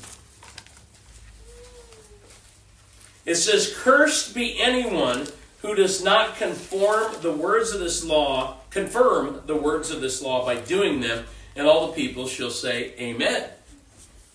It 3.26 3.34
says, 3.34 3.74
Cursed 3.76 4.34
be 4.34 4.58
anyone 4.58 5.26
who 5.60 5.74
does 5.74 6.02
not 6.02 6.36
conform 6.36 7.12
the 7.20 7.32
words 7.32 7.72
of 7.72 7.80
this 7.80 8.02
law, 8.02 8.56
confirm 8.70 9.42
the 9.44 9.56
words 9.56 9.90
of 9.90 10.00
this 10.00 10.22
law 10.22 10.46
by 10.46 10.56
doing 10.56 11.00
them, 11.00 11.26
and 11.54 11.66
all 11.66 11.88
the 11.88 11.92
people 11.92 12.26
shall 12.26 12.50
say, 12.50 12.94
Amen. 12.98 13.50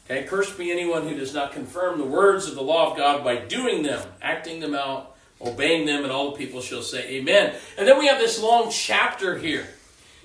Okay, 0.06 0.28
cursed 0.28 0.58
be 0.58 0.72
anyone 0.72 1.08
who 1.08 1.16
does 1.16 1.34
not 1.34 1.54
confirm 1.54 1.98
the 1.98 2.06
words 2.06 2.48
of 2.48 2.54
the 2.54 2.62
law 2.62 2.92
of 2.92 2.98
God 2.98 3.24
by 3.24 3.38
doing 3.38 3.82
them, 3.82 4.06
acting 4.22 4.60
them 4.60 4.76
out, 4.76 5.13
obeying 5.44 5.86
them, 5.86 6.04
and 6.04 6.12
all 6.12 6.32
the 6.32 6.38
people 6.38 6.62
shall 6.62 6.82
say, 6.82 7.08
Amen. 7.16 7.54
And 7.78 7.88
then 7.88 8.00
we 8.00 8.08
have 8.08 8.20
this 8.20 8.42
long 8.42 8.70
chapter 8.72 9.38
here, 9.38 9.68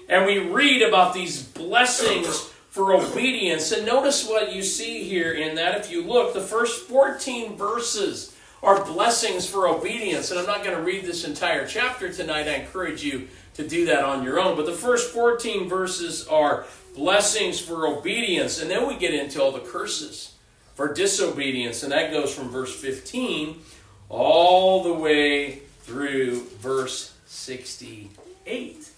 and 0.08 0.26
we 0.26 0.38
read 0.38 0.82
about 0.82 1.14
these 1.14 1.42
blessings 1.42 2.50
for 2.70 2.94
obedience. 2.94 3.72
And 3.72 3.86
notice 3.86 4.28
what 4.28 4.52
you 4.52 4.62
see 4.62 5.02
here 5.02 5.32
in 5.32 5.56
that. 5.56 5.74
If 5.76 5.90
you 5.90 6.02
look, 6.02 6.34
the 6.34 6.40
first 6.40 6.86
14 6.86 7.56
verses 7.56 8.36
are 8.62 8.84
blessings 8.84 9.48
for 9.48 9.68
obedience. 9.68 10.30
And 10.30 10.38
I'm 10.38 10.46
not 10.46 10.64
going 10.64 10.76
to 10.76 10.82
read 10.82 11.04
this 11.04 11.24
entire 11.24 11.66
chapter 11.66 12.12
tonight. 12.12 12.46
I 12.46 12.54
encourage 12.56 13.02
you 13.02 13.28
to 13.54 13.66
do 13.66 13.86
that 13.86 14.04
on 14.04 14.22
your 14.22 14.38
own. 14.38 14.56
But 14.56 14.66
the 14.66 14.72
first 14.72 15.12
14 15.12 15.68
verses 15.68 16.26
are 16.28 16.66
blessings 16.94 17.60
for 17.60 17.86
obedience. 17.86 18.60
And 18.60 18.70
then 18.70 18.86
we 18.86 18.96
get 18.96 19.14
into 19.14 19.42
all 19.42 19.52
the 19.52 19.60
curses 19.60 20.34
for 20.74 20.92
disobedience. 20.92 21.82
And 21.82 21.90
that 21.92 22.12
goes 22.12 22.34
from 22.34 22.48
verse 22.48 22.74
15 22.74 23.60
all 24.08 24.82
the 24.82 24.92
way 24.92 25.60
through 25.82 26.44
verse 26.60 27.14
68. 27.26 28.90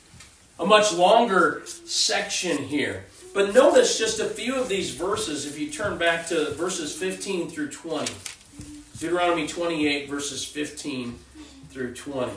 A 0.59 0.67
much 0.67 0.93
longer 0.93 1.62
section 1.67 2.59
here. 2.59 3.05
But 3.33 3.55
notice 3.55 3.99
just 3.99 4.19
a 4.19 4.26
few 4.26 4.57
of 4.57 4.69
these 4.69 4.90
verses 4.90 5.47
if 5.47 5.59
you 5.59 5.71
turn 5.71 5.99
back 5.99 6.26
to 6.29 6.50
verses 6.55 6.95
15 6.95 7.49
through 7.49 7.71
20. 7.71 8.12
Deuteronomy 8.99 9.47
28, 9.47 10.11
verses 10.11 10.45
15 10.45 11.19
through 11.71 11.95
20. 11.95 12.33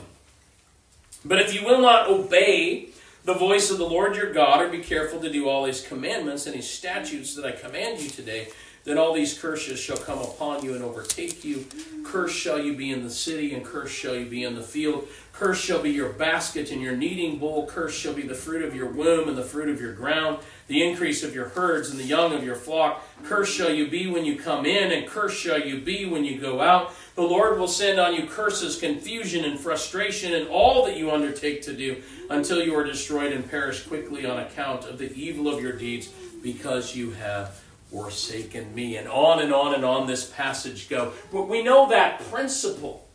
But 1.24 1.40
if 1.40 1.52
you 1.52 1.64
will 1.64 1.80
not 1.80 2.08
obey 2.08 2.88
the 3.24 3.34
voice 3.34 3.70
of 3.70 3.78
the 3.78 3.86
Lord 3.86 4.16
your 4.16 4.32
God, 4.32 4.62
or 4.62 4.68
be 4.68 4.78
careful 4.78 5.18
to 5.20 5.30
do 5.30 5.48
all 5.48 5.64
his 5.64 5.86
commandments 5.86 6.46
and 6.46 6.54
his 6.54 6.68
statutes 6.68 7.34
that 7.34 7.44
I 7.44 7.52
command 7.52 8.00
you 8.00 8.08
today, 8.08 8.48
then 8.84 8.98
all 8.98 9.14
these 9.14 9.38
curses 9.38 9.80
shall 9.80 9.96
come 9.96 10.18
upon 10.18 10.62
you 10.64 10.74
and 10.74 10.84
overtake 10.84 11.42
you. 11.42 11.66
Cursed 12.04 12.36
shall 12.36 12.62
you 12.62 12.76
be 12.76 12.90
in 12.90 13.02
the 13.02 13.10
city, 13.10 13.54
and 13.54 13.64
cursed 13.64 13.94
shall 13.94 14.14
you 14.14 14.26
be 14.26 14.44
in 14.44 14.54
the 14.54 14.62
field. 14.62 15.08
Cursed 15.32 15.64
shall 15.64 15.82
be 15.82 15.90
your 15.90 16.10
basket 16.10 16.70
and 16.70 16.82
your 16.82 16.94
kneading 16.94 17.38
bowl. 17.38 17.66
Cursed 17.66 17.98
shall 17.98 18.12
be 18.12 18.22
the 18.22 18.34
fruit 18.34 18.62
of 18.62 18.76
your 18.76 18.88
womb 18.88 19.28
and 19.28 19.36
the 19.36 19.42
fruit 19.42 19.70
of 19.70 19.80
your 19.80 19.94
ground, 19.94 20.38
the 20.68 20.86
increase 20.86 21.24
of 21.24 21.34
your 21.34 21.48
herds 21.48 21.90
and 21.90 21.98
the 21.98 22.04
young 22.04 22.34
of 22.34 22.44
your 22.44 22.54
flock. 22.54 23.02
Cursed 23.24 23.54
shall 23.54 23.72
you 23.72 23.88
be 23.88 24.06
when 24.06 24.26
you 24.26 24.38
come 24.38 24.66
in, 24.66 24.92
and 24.92 25.08
cursed 25.08 25.40
shall 25.40 25.60
you 25.60 25.80
be 25.80 26.04
when 26.04 26.24
you 26.24 26.38
go 26.38 26.60
out. 26.60 26.92
The 27.14 27.22
Lord 27.22 27.58
will 27.58 27.68
send 27.68 27.98
on 27.98 28.14
you 28.14 28.26
curses, 28.26 28.78
confusion, 28.78 29.44
and 29.44 29.58
frustration 29.58 30.34
in 30.34 30.46
all 30.48 30.84
that 30.84 30.98
you 30.98 31.10
undertake 31.10 31.62
to 31.62 31.72
do, 31.72 32.02
until 32.28 32.62
you 32.62 32.76
are 32.76 32.84
destroyed 32.84 33.32
and 33.32 33.48
perish 33.50 33.86
quickly 33.86 34.26
on 34.26 34.38
account 34.40 34.84
of 34.84 34.98
the 34.98 35.12
evil 35.14 35.48
of 35.48 35.62
your 35.62 35.72
deeds, 35.72 36.08
because 36.42 36.94
you 36.94 37.12
have 37.12 37.63
forsaken 37.94 38.74
me. 38.74 38.96
And 38.96 39.06
on 39.06 39.40
and 39.40 39.54
on 39.54 39.72
and 39.72 39.84
on 39.84 40.08
this 40.08 40.28
passage 40.28 40.88
go. 40.88 41.12
But 41.30 41.48
we 41.48 41.62
know 41.62 41.88
that 41.90 42.20
principle. 42.28 43.06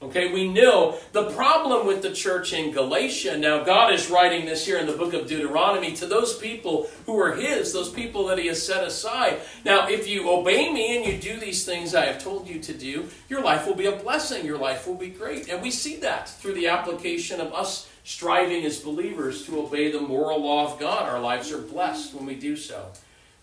Okay, 0.00 0.32
we 0.32 0.48
know 0.48 0.96
the 1.12 1.30
problem 1.30 1.86
with 1.86 2.02
the 2.02 2.12
church 2.12 2.52
in 2.52 2.72
Galatia. 2.72 3.36
Now, 3.36 3.64
God 3.64 3.92
is 3.92 4.10
writing 4.10 4.46
this 4.46 4.64
here 4.64 4.78
in 4.78 4.86
the 4.86 4.92
book 4.92 5.12
of 5.12 5.26
Deuteronomy 5.26 5.92
to 5.94 6.06
those 6.06 6.36
people 6.36 6.88
who 7.06 7.18
are 7.18 7.34
His, 7.34 7.72
those 7.72 7.90
people 7.90 8.26
that 8.28 8.38
He 8.38 8.46
has 8.46 8.64
set 8.64 8.84
aside. 8.84 9.40
Now, 9.64 9.88
if 9.88 10.08
you 10.08 10.30
obey 10.30 10.72
me 10.72 10.96
and 10.96 11.06
you 11.06 11.20
do 11.20 11.40
these 11.40 11.64
things 11.64 11.96
I 11.96 12.06
have 12.06 12.22
told 12.22 12.48
you 12.48 12.60
to 12.60 12.72
do, 12.72 13.08
your 13.28 13.42
life 13.42 13.66
will 13.66 13.74
be 13.74 13.86
a 13.86 13.96
blessing. 13.96 14.46
Your 14.46 14.58
life 14.58 14.86
will 14.86 14.94
be 14.94 15.10
great. 15.10 15.48
And 15.48 15.62
we 15.62 15.72
see 15.72 15.96
that 15.96 16.28
through 16.28 16.54
the 16.54 16.68
application 16.68 17.40
of 17.40 17.52
us 17.52 17.88
striving 18.04 18.64
as 18.64 18.78
believers 18.78 19.44
to 19.46 19.60
obey 19.60 19.90
the 19.90 20.00
moral 20.00 20.42
law 20.42 20.72
of 20.72 20.78
God. 20.78 21.08
Our 21.08 21.20
lives 21.20 21.50
are 21.50 21.58
blessed 21.58 22.14
when 22.14 22.26
we 22.26 22.36
do 22.36 22.56
so 22.56 22.92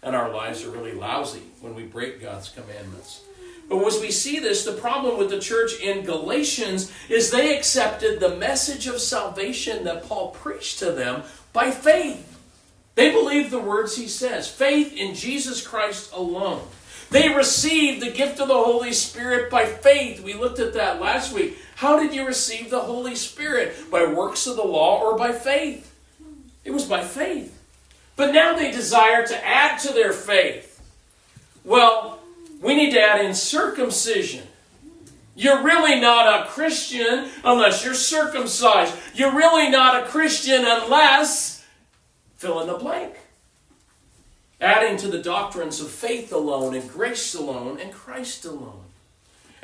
and 0.06 0.16
our 0.16 0.32
lives 0.32 0.64
are 0.64 0.70
really 0.70 0.94
lousy 0.94 1.42
when 1.60 1.76
we 1.76 1.84
break 1.84 2.22
God's 2.22 2.50
commandments. 2.50 3.24
But 3.68 3.84
as 3.84 4.00
we 4.00 4.12
see 4.12 4.40
this, 4.40 4.64
the 4.64 4.74
problem 4.74 5.18
with 5.18 5.32
the 5.32 5.40
church 5.40 5.80
in 5.82 6.06
Galatians 6.06 6.92
is 7.10 7.32
they 7.32 7.58
accepted 7.58 8.20
the 8.20 8.36
message 8.36 8.86
of 8.86 9.02
salvation 9.02 9.84
that 9.86 10.04
Paul 10.04 10.30
preached 10.30 10.78
to 10.80 10.92
them 10.92 11.24
by 11.52 11.72
faith. 11.72 12.32
They 12.94 13.12
believed 13.12 13.50
the 13.50 13.60
words 13.60 13.98
he 13.98 14.08
says 14.08 14.48
faith 14.48 14.96
in 14.96 15.16
Jesus 15.16 15.66
Christ 15.66 16.14
alone. 16.14 16.62
They 17.10 17.30
received 17.30 18.02
the 18.02 18.12
gift 18.12 18.40
of 18.40 18.48
the 18.48 18.54
Holy 18.54 18.94
Spirit 18.94 19.50
by 19.50 19.66
faith. 19.66 20.24
We 20.24 20.36
looked 20.36 20.60
at 20.60 20.74
that 20.74 21.02
last 21.02 21.34
week. 21.34 21.58
How 21.76 22.00
did 22.00 22.14
you 22.14 22.26
receive 22.26 22.70
the 22.70 22.82
Holy 22.82 23.16
Spirit? 23.16 23.76
By 23.92 24.06
works 24.06 24.46
of 24.46 24.56
the 24.56 24.64
law 24.64 25.02
or 25.02 25.18
by 25.18 25.32
faith? 25.32 25.92
It 26.64 26.72
was 26.72 26.86
by 26.86 27.04
faith. 27.04 27.55
But 28.16 28.34
now 28.34 28.56
they 28.56 28.72
desire 28.72 29.26
to 29.26 29.48
add 29.48 29.80
to 29.80 29.94
their 29.94 30.14
faith. 30.14 30.82
Well, 31.64 32.20
we 32.62 32.76
need 32.76 32.92
to 32.92 33.02
add 33.02 33.24
in 33.24 33.36
circumcision. 33.36 34.48
You're 35.36 35.64
really 35.64 36.00
not 36.00 36.42
a 36.42 36.48
Christian 36.48 37.30
unless 37.44 37.84
you're 37.84 37.94
circumcised. 37.94 38.96
You're 39.14 39.36
really 39.36 39.70
not 39.70 40.02
a 40.02 40.06
Christian 40.06 40.64
unless 40.66 41.66
fill 42.38 42.62
in 42.62 42.68
the 42.68 42.76
blank. 42.76 43.16
Adding 44.62 44.98
to 44.98 45.10
the 45.10 45.22
doctrines 45.22 45.82
of 45.82 45.90
faith 45.90 46.32
alone 46.32 46.74
and 46.74 46.90
grace 46.90 47.36
alone 47.36 47.80
and 47.82 47.92
Christ 47.92 48.46
alone. 48.46 48.84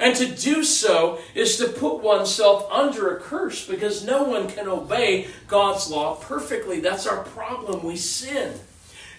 And 0.02 0.16
to 0.16 0.26
do 0.26 0.64
so 0.64 1.20
is 1.36 1.58
to 1.58 1.68
put 1.68 2.02
oneself 2.02 2.68
under 2.72 3.16
a 3.16 3.20
curse 3.20 3.68
because 3.68 4.04
no 4.04 4.24
one 4.24 4.50
can 4.50 4.68
obey 4.68 5.28
God's 5.48 5.92
law 5.92 6.16
perfectly. 6.16 6.80
That's 6.80 7.06
our 7.06 7.24
problem. 7.24 7.84
We 7.84 7.98
sin. 7.98 8.60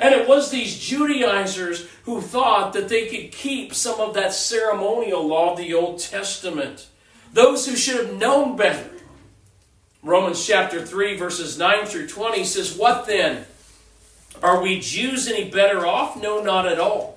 And 0.00 0.12
it 0.12 0.26
was 0.26 0.50
these 0.50 0.80
Judaizers 0.80 1.86
who 2.02 2.20
thought 2.20 2.72
that 2.72 2.88
they 2.88 3.06
could 3.06 3.30
keep 3.30 3.72
some 3.72 4.00
of 4.00 4.14
that 4.14 4.34
ceremonial 4.34 5.24
law 5.24 5.52
of 5.52 5.58
the 5.58 5.72
Old 5.72 6.00
Testament. 6.00 6.88
Those 7.32 7.64
who 7.66 7.76
should 7.76 8.04
have 8.04 8.18
known 8.18 8.56
better. 8.56 8.90
Romans 10.02 10.44
chapter 10.44 10.84
3, 10.84 11.16
verses 11.16 11.56
9 11.56 11.86
through 11.86 12.08
20 12.08 12.42
says, 12.42 12.76
What 12.76 13.06
then? 13.06 13.46
Are 14.42 14.60
we 14.60 14.80
Jews 14.80 15.28
any 15.28 15.48
better 15.48 15.86
off? 15.86 16.20
No, 16.20 16.42
not 16.42 16.66
at 16.66 16.80
all. 16.80 17.12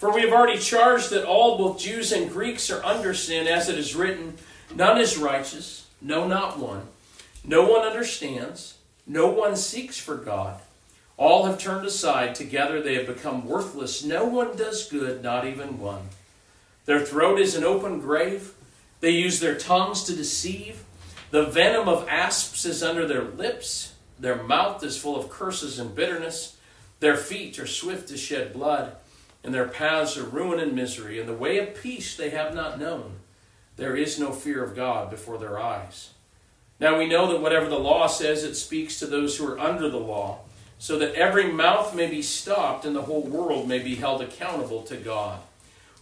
For 0.00 0.10
we 0.10 0.22
have 0.22 0.32
already 0.32 0.58
charged 0.58 1.10
that 1.10 1.26
all, 1.26 1.58
both 1.58 1.78
Jews 1.78 2.10
and 2.10 2.32
Greeks, 2.32 2.70
are 2.70 2.82
under 2.82 3.12
sin, 3.12 3.46
as 3.46 3.68
it 3.68 3.76
is 3.76 3.94
written, 3.94 4.38
None 4.74 4.98
is 4.98 5.18
righteous, 5.18 5.88
no, 6.00 6.26
not 6.26 6.58
one. 6.58 6.86
No 7.44 7.68
one 7.68 7.86
understands, 7.86 8.78
no 9.06 9.26
one 9.26 9.56
seeks 9.56 9.98
for 9.98 10.16
God. 10.16 10.58
All 11.18 11.44
have 11.44 11.58
turned 11.58 11.84
aside, 11.86 12.34
together 12.34 12.80
they 12.80 12.94
have 12.94 13.06
become 13.06 13.46
worthless. 13.46 14.02
No 14.02 14.24
one 14.24 14.56
does 14.56 14.88
good, 14.88 15.22
not 15.22 15.46
even 15.46 15.78
one. 15.78 16.08
Their 16.86 17.04
throat 17.04 17.38
is 17.38 17.54
an 17.54 17.64
open 17.64 18.00
grave. 18.00 18.54
They 19.00 19.10
use 19.10 19.38
their 19.38 19.58
tongues 19.58 20.04
to 20.04 20.16
deceive. 20.16 20.82
The 21.30 21.44
venom 21.44 21.90
of 21.90 22.08
asps 22.08 22.64
is 22.64 22.82
under 22.82 23.06
their 23.06 23.24
lips. 23.24 23.92
Their 24.18 24.42
mouth 24.42 24.82
is 24.82 24.96
full 24.96 25.20
of 25.20 25.28
curses 25.28 25.78
and 25.78 25.94
bitterness. 25.94 26.56
Their 27.00 27.18
feet 27.18 27.58
are 27.58 27.66
swift 27.66 28.08
to 28.08 28.16
shed 28.16 28.54
blood, 28.54 28.96
and 29.42 29.54
their 29.54 29.68
paths 29.68 30.16
are 30.16 30.24
ruin 30.24 30.60
and 30.60 30.74
misery. 30.74 31.18
And 31.18 31.28
the 31.28 31.34
way 31.34 31.58
of 31.58 31.80
peace 31.80 32.16
they 32.16 32.30
have 32.30 32.54
not 32.54 32.78
known. 32.78 33.16
There 33.76 33.96
is 33.96 34.18
no 34.18 34.32
fear 34.32 34.62
of 34.62 34.76
God 34.76 35.10
before 35.10 35.38
their 35.38 35.58
eyes. 35.58 36.10
Now 36.78 36.98
we 36.98 37.08
know 37.08 37.30
that 37.32 37.40
whatever 37.40 37.68
the 37.68 37.78
law 37.78 38.06
says, 38.06 38.44
it 38.44 38.54
speaks 38.54 38.98
to 38.98 39.06
those 39.06 39.36
who 39.36 39.46
are 39.46 39.58
under 39.58 39.88
the 39.88 39.98
law 39.98 40.40
so 40.78 40.98
that 40.98 41.14
every 41.14 41.52
mouth 41.52 41.94
may 41.94 42.06
be 42.06 42.22
stopped 42.22 42.86
and 42.86 42.96
the 42.96 43.02
whole 43.02 43.22
world 43.22 43.68
may 43.68 43.78
be 43.78 43.96
held 43.96 44.22
accountable 44.22 44.82
to 44.82 44.96
God. 44.96 45.38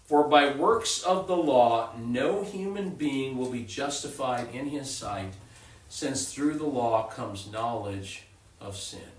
For 0.05 0.29
by 0.29 0.53
works 0.53 1.03
of 1.03 1.27
the 1.27 1.37
law, 1.37 1.91
no 1.99 2.45
human 2.45 2.91
being 2.91 3.37
will 3.37 3.51
be 3.51 3.65
justified 3.65 4.55
in 4.55 4.69
his 4.69 4.89
sight, 4.89 5.35
since 5.89 6.33
through 6.33 6.55
the 6.55 6.65
law 6.65 7.09
comes 7.09 7.51
knowledge 7.51 8.23
of 8.61 8.77
sin. 8.77 9.18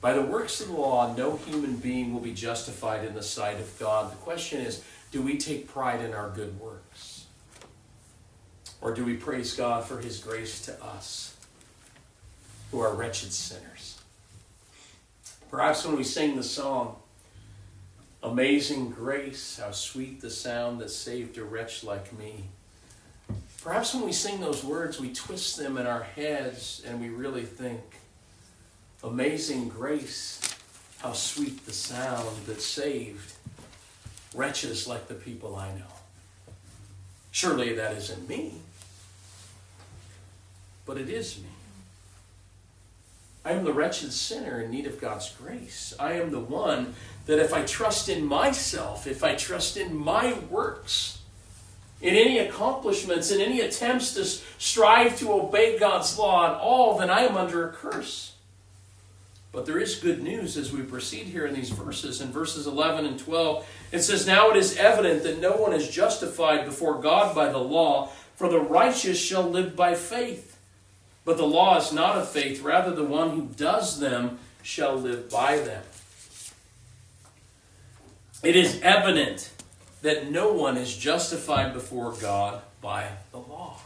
By 0.00 0.14
the 0.14 0.22
works 0.22 0.60
of 0.60 0.68
the 0.68 0.74
law, 0.74 1.14
no 1.14 1.36
human 1.36 1.76
being 1.76 2.12
will 2.12 2.20
be 2.20 2.32
justified 2.32 3.04
in 3.04 3.14
the 3.14 3.22
sight 3.22 3.60
of 3.60 3.78
God. 3.78 4.10
The 4.10 4.16
question 4.16 4.60
is 4.60 4.82
do 5.12 5.20
we 5.20 5.36
take 5.36 5.68
pride 5.68 6.00
in 6.00 6.14
our 6.14 6.30
good 6.30 6.58
works? 6.60 7.26
Or 8.80 8.94
do 8.94 9.04
we 9.04 9.16
praise 9.16 9.54
God 9.54 9.84
for 9.84 9.98
his 9.98 10.18
grace 10.18 10.62
to 10.62 10.84
us, 10.84 11.36
who 12.70 12.80
are 12.80 12.94
wretched 12.94 13.32
sinners? 13.32 14.00
Perhaps 15.50 15.84
when 15.84 15.96
we 15.96 16.04
sing 16.04 16.36
the 16.36 16.42
song, 16.42 16.96
Amazing 18.22 18.90
Grace, 18.90 19.58
how 19.58 19.70
sweet 19.72 20.20
the 20.20 20.30
sound 20.30 20.80
that 20.80 20.90
saved 20.90 21.36
a 21.38 21.44
wretch 21.44 21.82
like 21.82 22.16
me. 22.18 22.44
Perhaps 23.62 23.94
when 23.94 24.04
we 24.04 24.12
sing 24.12 24.40
those 24.40 24.62
words, 24.62 25.00
we 25.00 25.12
twist 25.12 25.56
them 25.56 25.76
in 25.76 25.86
our 25.86 26.02
heads 26.02 26.82
and 26.86 27.00
we 27.00 27.08
really 27.08 27.44
think, 27.44 27.80
Amazing 29.02 29.70
Grace, 29.70 30.40
how 30.98 31.12
sweet 31.12 31.64
the 31.64 31.72
sound 31.72 32.44
that 32.46 32.60
saved 32.60 33.32
wretches 34.34 34.86
like 34.86 35.08
the 35.08 35.14
people 35.14 35.56
I 35.56 35.68
know. 35.72 35.84
Surely 37.30 37.72
that 37.74 37.96
isn't 37.96 38.28
me, 38.28 38.60
but 40.84 40.98
it 40.98 41.08
is 41.08 41.38
me. 41.38 41.48
I 43.42 43.52
am 43.52 43.64
the 43.64 43.72
wretched 43.72 44.12
sinner 44.12 44.60
in 44.60 44.70
need 44.70 44.86
of 44.86 45.00
God's 45.00 45.30
grace. 45.30 45.94
I 45.98 46.12
am 46.14 46.30
the 46.30 46.40
one 46.40 46.94
that 47.24 47.38
if 47.38 47.54
I 47.54 47.62
trust 47.62 48.10
in 48.10 48.26
myself, 48.26 49.06
if 49.06 49.24
I 49.24 49.34
trust 49.34 49.78
in 49.78 49.96
my 49.96 50.34
works, 50.50 51.20
in 52.02 52.14
any 52.14 52.38
accomplishments, 52.38 53.30
in 53.30 53.40
any 53.40 53.60
attempts 53.60 54.12
to 54.14 54.26
strive 54.26 55.18
to 55.20 55.32
obey 55.32 55.78
God's 55.78 56.18
law 56.18 56.50
at 56.50 56.60
all, 56.60 56.98
then 56.98 57.08
I 57.08 57.22
am 57.22 57.36
under 57.36 57.66
a 57.66 57.72
curse. 57.72 58.34
But 59.52 59.66
there 59.66 59.78
is 59.78 59.96
good 59.96 60.22
news 60.22 60.56
as 60.56 60.72
we 60.72 60.82
proceed 60.82 61.26
here 61.26 61.44
in 61.44 61.54
these 61.54 61.70
verses. 61.70 62.20
In 62.20 62.30
verses 62.30 62.66
11 62.66 63.04
and 63.04 63.18
12, 63.18 63.66
it 63.90 64.00
says, 64.00 64.26
Now 64.26 64.50
it 64.50 64.56
is 64.56 64.76
evident 64.76 65.24
that 65.24 65.40
no 65.40 65.56
one 65.56 65.72
is 65.72 65.88
justified 65.88 66.64
before 66.64 67.00
God 67.00 67.34
by 67.34 67.48
the 67.50 67.58
law, 67.58 68.10
for 68.36 68.48
the 68.48 68.60
righteous 68.60 69.18
shall 69.18 69.42
live 69.42 69.74
by 69.74 69.94
faith. 69.94 70.56
But 71.24 71.36
the 71.36 71.46
law 71.46 71.76
is 71.78 71.92
not 71.92 72.16
of 72.16 72.28
faith, 72.28 72.62
rather, 72.62 72.94
the 72.94 73.04
one 73.04 73.30
who 73.30 73.48
does 73.56 73.98
them 73.98 74.38
shall 74.62 74.96
live 74.96 75.28
by 75.28 75.58
them. 75.58 75.82
It 78.42 78.56
is 78.56 78.80
evident 78.82 79.50
that 80.02 80.30
no 80.30 80.52
one 80.52 80.76
is 80.76 80.96
justified 80.96 81.74
before 81.74 82.12
God 82.12 82.62
by 82.80 83.08
the 83.32 83.38
law. 83.38 83.78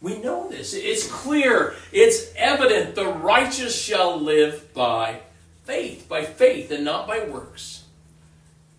We 0.00 0.18
know 0.18 0.48
this. 0.48 0.72
It's 0.74 1.06
clear. 1.06 1.74
It's 1.92 2.32
evident. 2.36 2.94
The 2.94 3.06
righteous 3.06 3.78
shall 3.78 4.18
live 4.18 4.72
by 4.72 5.20
faith, 5.64 6.08
by 6.08 6.24
faith, 6.24 6.70
and 6.70 6.84
not 6.84 7.06
by 7.06 7.24
works. 7.24 7.84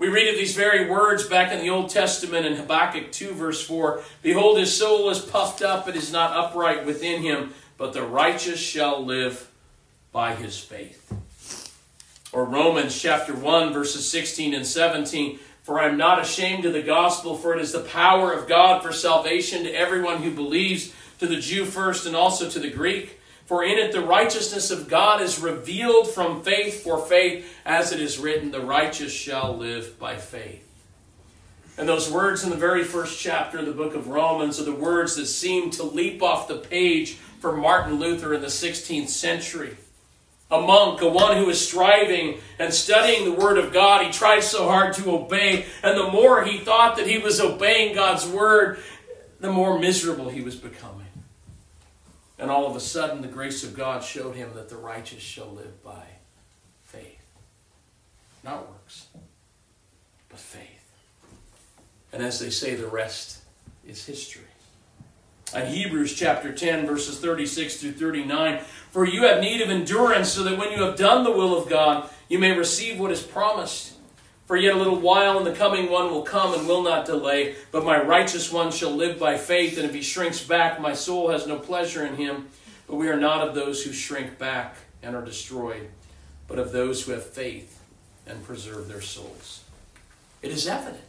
We 0.01 0.07
read 0.07 0.29
of 0.29 0.35
these 0.35 0.55
very 0.55 0.89
words 0.89 1.27
back 1.27 1.51
in 1.51 1.59
the 1.59 1.69
Old 1.69 1.91
Testament 1.91 2.47
in 2.47 2.55
Habakkuk 2.55 3.11
2, 3.11 3.33
verse 3.33 3.63
4 3.63 4.01
Behold, 4.23 4.57
his 4.57 4.75
soul 4.75 5.11
is 5.11 5.19
puffed 5.19 5.61
up, 5.61 5.87
it 5.87 5.95
is 5.95 6.11
not 6.11 6.35
upright 6.35 6.87
within 6.87 7.21
him, 7.21 7.53
but 7.77 7.93
the 7.93 8.01
righteous 8.01 8.59
shall 8.59 9.05
live 9.05 9.47
by 10.11 10.33
his 10.33 10.57
faith. 10.57 10.97
Or 12.33 12.45
Romans 12.45 12.99
chapter 12.99 13.35
1, 13.35 13.73
verses 13.73 14.09
16 14.09 14.55
and 14.55 14.65
17 14.65 15.37
For 15.61 15.79
I 15.79 15.89
am 15.89 15.97
not 15.97 16.19
ashamed 16.19 16.65
of 16.65 16.73
the 16.73 16.81
gospel, 16.81 17.37
for 17.37 17.53
it 17.53 17.61
is 17.61 17.71
the 17.71 17.81
power 17.81 18.33
of 18.33 18.47
God 18.47 18.81
for 18.81 18.91
salvation 18.91 19.65
to 19.65 19.71
everyone 19.71 20.23
who 20.23 20.31
believes, 20.31 20.93
to 21.21 21.27
the 21.27 21.39
Jew 21.39 21.65
first 21.65 22.07
and 22.07 22.15
also 22.15 22.49
to 22.49 22.59
the 22.59 22.71
Greek. 22.71 23.19
For 23.45 23.63
in 23.63 23.77
it 23.77 23.91
the 23.91 24.01
righteousness 24.01 24.71
of 24.71 24.89
God 24.89 25.21
is 25.21 25.39
revealed 25.39 26.09
from 26.09 26.41
faith 26.41 26.83
for 26.83 26.97
faith, 26.97 27.47
as 27.63 27.91
it 27.91 28.01
is 28.01 28.17
written, 28.17 28.49
the 28.49 28.59
righteous 28.59 29.13
shall 29.13 29.55
live 29.55 29.99
by 29.99 30.17
faith. 30.17 30.67
And 31.77 31.87
those 31.87 32.11
words 32.11 32.43
in 32.43 32.49
the 32.49 32.55
very 32.55 32.83
first 32.83 33.19
chapter 33.19 33.59
of 33.59 33.67
the 33.67 33.71
book 33.71 33.93
of 33.93 34.07
Romans 34.07 34.59
are 34.59 34.63
the 34.63 34.73
words 34.73 35.15
that 35.17 35.27
seem 35.27 35.69
to 35.71 35.83
leap 35.83 36.23
off 36.23 36.47
the 36.47 36.57
page 36.57 37.13
for 37.39 37.55
Martin 37.55 37.99
Luther 37.99 38.33
in 38.33 38.41
the 38.41 38.47
16th 38.47 39.09
century. 39.09 39.77
A 40.49 40.59
monk, 40.59 41.01
a 41.01 41.07
one 41.07 41.37
who 41.37 41.51
is 41.51 41.63
striving 41.63 42.39
and 42.57 42.73
studying 42.73 43.25
the 43.25 43.39
Word 43.39 43.59
of 43.59 43.71
God, 43.71 44.03
he 44.03 44.11
tried 44.11 44.39
so 44.39 44.67
hard 44.67 44.95
to 44.95 45.11
obey, 45.11 45.65
and 45.83 45.95
the 45.95 46.11
more 46.11 46.43
he 46.43 46.57
thought 46.57 46.97
that 46.97 47.05
he 47.05 47.19
was 47.19 47.39
obeying 47.39 47.93
God's 47.93 48.25
Word, 48.25 48.79
the 49.39 49.51
more 49.51 49.77
miserable 49.77 50.29
he 50.29 50.41
was 50.41 50.55
becoming. 50.55 51.01
And 52.41 52.49
all 52.49 52.65
of 52.65 52.75
a 52.75 52.79
sudden, 52.79 53.21
the 53.21 53.27
grace 53.27 53.63
of 53.63 53.77
God 53.77 54.03
showed 54.03 54.35
him 54.35 54.49
that 54.55 54.67
the 54.67 54.75
righteous 54.75 55.21
shall 55.21 55.49
live 55.49 55.83
by 55.83 56.01
faith. 56.81 57.23
Not 58.43 58.67
works, 58.67 59.05
but 60.27 60.39
faith. 60.39 60.91
And 62.11 62.23
as 62.23 62.39
they 62.39 62.49
say, 62.49 62.73
the 62.73 62.87
rest 62.87 63.43
is 63.87 64.03
history. 64.03 64.41
In 65.53 65.67
Hebrews 65.67 66.15
chapter 66.15 66.51
10, 66.51 66.87
verses 66.87 67.19
36 67.19 67.77
through 67.77 67.91
39, 67.91 68.61
for 68.89 69.05
you 69.05 69.21
have 69.21 69.39
need 69.39 69.61
of 69.61 69.69
endurance, 69.69 70.29
so 70.31 70.43
that 70.43 70.57
when 70.57 70.71
you 70.71 70.81
have 70.81 70.95
done 70.95 71.23
the 71.23 71.31
will 71.31 71.55
of 71.55 71.69
God, 71.69 72.09
you 72.27 72.39
may 72.39 72.57
receive 72.57 72.99
what 72.99 73.11
is 73.11 73.21
promised. 73.21 73.90
For 74.45 74.57
yet 74.57 74.75
a 74.75 74.77
little 74.77 74.99
while, 74.99 75.37
and 75.37 75.47
the 75.47 75.53
coming 75.53 75.89
one 75.89 76.11
will 76.11 76.23
come 76.23 76.53
and 76.53 76.67
will 76.67 76.83
not 76.83 77.05
delay. 77.05 77.55
But 77.71 77.85
my 77.85 78.01
righteous 78.01 78.51
one 78.51 78.71
shall 78.71 78.91
live 78.91 79.17
by 79.17 79.37
faith, 79.37 79.77
and 79.77 79.85
if 79.85 79.93
he 79.93 80.01
shrinks 80.01 80.43
back, 80.43 80.81
my 80.81 80.93
soul 80.93 81.29
has 81.29 81.47
no 81.47 81.57
pleasure 81.57 82.05
in 82.05 82.15
him. 82.15 82.49
But 82.87 82.97
we 82.97 83.07
are 83.07 83.19
not 83.19 83.47
of 83.47 83.55
those 83.55 83.83
who 83.83 83.93
shrink 83.93 84.37
back 84.37 84.75
and 85.01 85.15
are 85.15 85.23
destroyed, 85.23 85.89
but 86.47 86.59
of 86.59 86.71
those 86.71 87.03
who 87.03 87.13
have 87.13 87.25
faith 87.25 87.79
and 88.27 88.43
preserve 88.43 88.87
their 88.87 89.01
souls. 89.01 89.63
It 90.41 90.51
is 90.51 90.67
evident. 90.67 91.03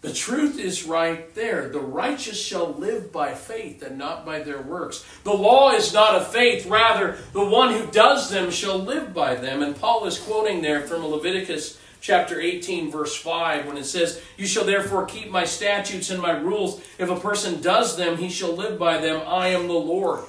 The 0.00 0.12
truth 0.12 0.60
is 0.60 0.84
right 0.84 1.34
there. 1.34 1.68
The 1.68 1.80
righteous 1.80 2.40
shall 2.40 2.72
live 2.72 3.12
by 3.12 3.34
faith 3.34 3.82
and 3.82 3.98
not 3.98 4.24
by 4.24 4.40
their 4.40 4.62
works. 4.62 5.04
The 5.24 5.34
law 5.34 5.72
is 5.72 5.92
not 5.92 6.14
of 6.14 6.30
faith, 6.30 6.66
rather, 6.66 7.18
the 7.32 7.44
one 7.44 7.74
who 7.74 7.90
does 7.90 8.30
them 8.30 8.50
shall 8.52 8.78
live 8.78 9.12
by 9.12 9.34
them. 9.34 9.60
And 9.60 9.74
Paul 9.74 10.06
is 10.06 10.18
quoting 10.18 10.62
there 10.62 10.82
from 10.82 11.04
Leviticus 11.04 11.80
chapter 12.00 12.40
18, 12.40 12.90
verse 12.90 13.14
5, 13.16 13.66
when 13.66 13.76
it 13.76 13.84
says, 13.84 14.20
You 14.36 14.46
shall 14.46 14.64
therefore 14.64 15.06
keep 15.06 15.30
my 15.30 15.44
statutes 15.44 16.10
and 16.10 16.20
my 16.20 16.32
rules. 16.32 16.80
If 16.98 17.10
a 17.10 17.18
person 17.18 17.60
does 17.60 17.96
them, 17.96 18.16
he 18.16 18.28
shall 18.28 18.54
live 18.54 18.78
by 18.78 18.98
them. 18.98 19.22
I 19.26 19.48
am 19.48 19.66
the 19.68 19.74
Lord. 19.74 20.24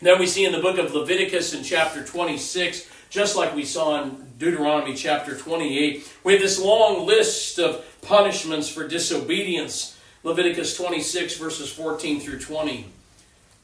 Then 0.00 0.18
we 0.18 0.26
see 0.26 0.44
in 0.44 0.52
the 0.52 0.60
book 0.60 0.78
of 0.78 0.94
Leviticus 0.94 1.54
in 1.54 1.62
chapter 1.62 2.04
26, 2.04 2.88
just 3.10 3.36
like 3.36 3.54
we 3.54 3.64
saw 3.64 4.02
in 4.02 4.32
Deuteronomy 4.38 4.94
chapter 4.94 5.36
28, 5.36 6.06
we 6.24 6.32
have 6.32 6.42
this 6.42 6.60
long 6.60 7.06
list 7.06 7.58
of 7.58 7.84
punishments 8.02 8.68
for 8.68 8.86
disobedience. 8.86 9.98
Leviticus 10.22 10.76
26, 10.76 11.36
verses 11.36 11.72
14 11.72 12.20
through 12.20 12.40
20. 12.40 12.86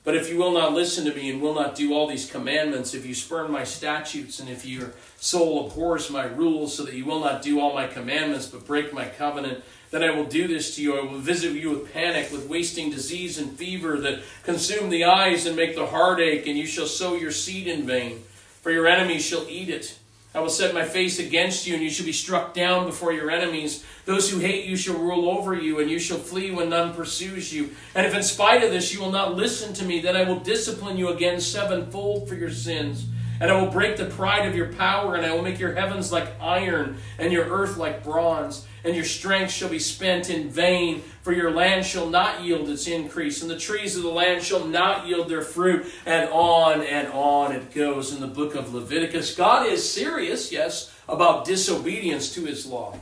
But 0.03 0.17
if 0.17 0.31
you 0.31 0.39
will 0.39 0.53
not 0.53 0.73
listen 0.73 1.05
to 1.05 1.15
me 1.15 1.31
and 1.31 1.43
will 1.43 1.55
not 1.55 1.75
do 1.75 1.93
all 1.93 2.07
these 2.07 2.31
commandments, 2.31 2.95
if 2.95 3.05
you 3.05 3.15
spurn 3.15 3.53
my 3.53 3.65
statutes, 3.65 4.41
and 4.41 4.49
if 4.49 4.65
your 4.65 4.93
soul 5.19 5.67
abhors 5.67 6.11
my 6.11 6.25
rules, 6.25 6.75
so 6.75 6.85
that 6.85 6.95
you 6.95 7.05
will 7.05 7.21
not 7.21 7.43
do 7.43 7.61
all 7.61 7.75
my 7.75 7.87
commandments 7.87 8.47
but 8.47 8.67
break 8.67 8.95
my 8.95 9.05
covenant, 9.07 9.63
then 9.91 10.03
I 10.03 10.11
will 10.11 10.25
do 10.25 10.49
this 10.49 10.75
to 10.77 10.83
you. 10.83 10.99
I 10.99 11.05
will 11.05 11.19
visit 11.19 11.53
you 11.53 11.71
with 11.71 11.93
panic, 11.93 12.33
with 12.33 12.49
wasting 12.49 12.91
disease 12.91 13.37
and 13.37 13.53
fever 13.53 13.99
that 13.99 14.23
consume 14.43 14.89
the 14.89 15.05
eyes 15.05 15.45
and 15.45 15.55
make 15.55 15.75
the 15.75 15.87
heart 15.87 16.19
ache, 16.19 16.47
and 16.47 16.57
you 16.57 16.67
shall 16.67 16.87
sow 16.87 17.15
your 17.15 17.33
seed 17.33 17.67
in 17.67 17.87
vain, 17.87 18.23
for 18.63 18.71
your 18.71 18.87
enemies 18.87 19.25
shall 19.25 19.47
eat 19.51 19.69
it. 19.69 19.99
I 20.33 20.39
will 20.39 20.49
set 20.49 20.73
my 20.73 20.85
face 20.85 21.19
against 21.19 21.67
you, 21.67 21.75
and 21.75 21.83
you 21.83 21.91
shall 21.91 22.07
be 22.07 22.13
struck 22.13 22.55
down 22.55 22.87
before 22.87 23.13
your 23.13 23.33
enemies. 23.33 23.85
Those 24.05 24.31
who 24.31 24.39
hate 24.39 24.65
you 24.65 24.77
shall 24.77 24.97
rule 24.97 25.29
over 25.29 25.55
you, 25.55 25.81
and 25.81 25.91
you 25.91 25.99
shall 25.99 26.19
flee 26.19 26.53
when 26.53 26.69
none 26.69 26.95
pursues 26.95 27.53
you. 27.53 27.71
And 27.97 28.07
if 28.07 28.15
in 28.15 28.23
spite 28.23 28.63
of 28.63 28.71
this 28.71 28.95
you 28.95 29.01
will 29.01 29.11
not 29.11 29.35
listen 29.35 29.75
to 29.75 29.85
me, 29.85 30.01
then 30.01 30.17
I 30.17 30.23
will 30.23 30.39
discipline 30.39 30.97
you 30.97 31.09
again 31.09 31.41
sevenfold 31.41 32.29
for 32.29 32.37
your 32.37 32.51
sins. 32.51 33.07
And 33.41 33.51
I 33.51 33.61
will 33.61 33.73
break 33.73 33.97
the 33.97 34.05
pride 34.05 34.47
of 34.47 34.55
your 34.55 34.73
power, 34.75 35.17
and 35.17 35.27
I 35.27 35.35
will 35.35 35.43
make 35.43 35.59
your 35.59 35.75
heavens 35.75 36.13
like 36.13 36.29
iron, 36.41 36.99
and 37.19 37.33
your 37.33 37.47
earth 37.47 37.77
like 37.77 38.05
bronze 38.05 38.67
and 38.85 38.95
your 38.95 39.05
strength 39.05 39.53
shall 39.53 39.69
be 39.69 39.79
spent 39.79 40.31
in 40.31 40.49
vain, 40.49 41.03
for 41.23 41.33
your 41.33 41.51
land 41.51 41.85
shall 41.85 42.09
not 42.09 42.43
yield 42.43 42.69
its 42.69 42.87
increase, 42.87 43.43
and 43.43 43.51
the 43.51 43.59
trees 43.59 43.97
of 43.97 44.03
the 44.03 44.11
land 44.11 44.43
shall 44.43 44.65
not 44.65 45.07
yield 45.07 45.29
their 45.29 45.43
fruit, 45.43 45.87
and 46.07 46.29
on 46.31 46.83
and 46.83 47.09
on 47.09 47.53
it 47.53 47.75
goes 47.75 48.13
in 48.13 48.21
the 48.21 48.27
book 48.27 48.55
of 48.55 48.75
Leviticus. 48.75 49.35
God 49.35 49.67
is 49.67 49.91
serious, 49.91 50.51
yes, 50.51 50.95
about 51.09 51.45
disobedience 51.45 52.33
to 52.35 52.45
his 52.45 52.67
law. 52.67 52.97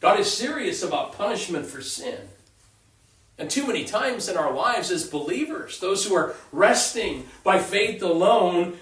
God 0.00 0.20
is 0.20 0.32
serious 0.32 0.82
about 0.82 1.14
punishment 1.14 1.66
for 1.66 1.80
sin. 1.80 2.18
And 3.38 3.50
too 3.50 3.66
many 3.66 3.84
times 3.84 4.28
in 4.28 4.36
our 4.36 4.52
lives 4.52 4.90
as 4.90 5.08
believers, 5.08 5.80
those 5.80 6.06
who 6.06 6.14
are 6.14 6.34
resting 6.52 7.26
by 7.44 7.58
faith 7.58 8.02
alone, 8.02 8.78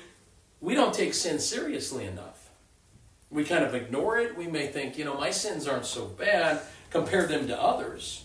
we 0.61 0.75
don't 0.75 0.95
take 0.95 1.15
sin 1.15 1.39
seriously 1.39 2.05
enough 2.05 2.34
we 3.35 3.45
kind 3.45 3.65
of 3.65 3.75
ignore 3.75 4.17
it. 4.17 4.39
We 4.39 4.47
may 4.47 4.69
think, 4.69 4.97
you 4.97 5.05
know, 5.05 5.19
my 5.19 5.31
sins 5.31 5.67
aren't 5.67 5.87
so 5.87 6.07
bad, 6.07 6.61
compare 6.91 7.27
them 7.27 7.49
to 7.49 7.61
others. 7.61 8.25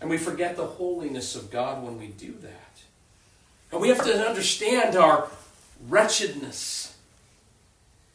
And 0.00 0.08
we 0.08 0.16
forget 0.16 0.56
the 0.56 0.66
holiness 0.66 1.36
of 1.36 1.50
God 1.50 1.84
when 1.84 1.98
we 1.98 2.08
do 2.08 2.32
that. 2.40 2.82
And 3.70 3.80
we 3.80 3.88
have 3.88 4.02
to 4.04 4.26
understand 4.26 4.96
our 4.96 5.28
wretchedness 5.86 6.96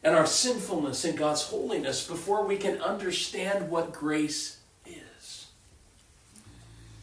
and 0.02 0.16
our 0.16 0.26
sinfulness 0.26 1.04
in 1.04 1.14
God's 1.14 1.42
holiness 1.42 2.06
before 2.06 2.44
we 2.44 2.56
can 2.56 2.82
understand 2.82 3.70
what 3.70 3.92
grace 3.92 4.58
is. 4.84 5.46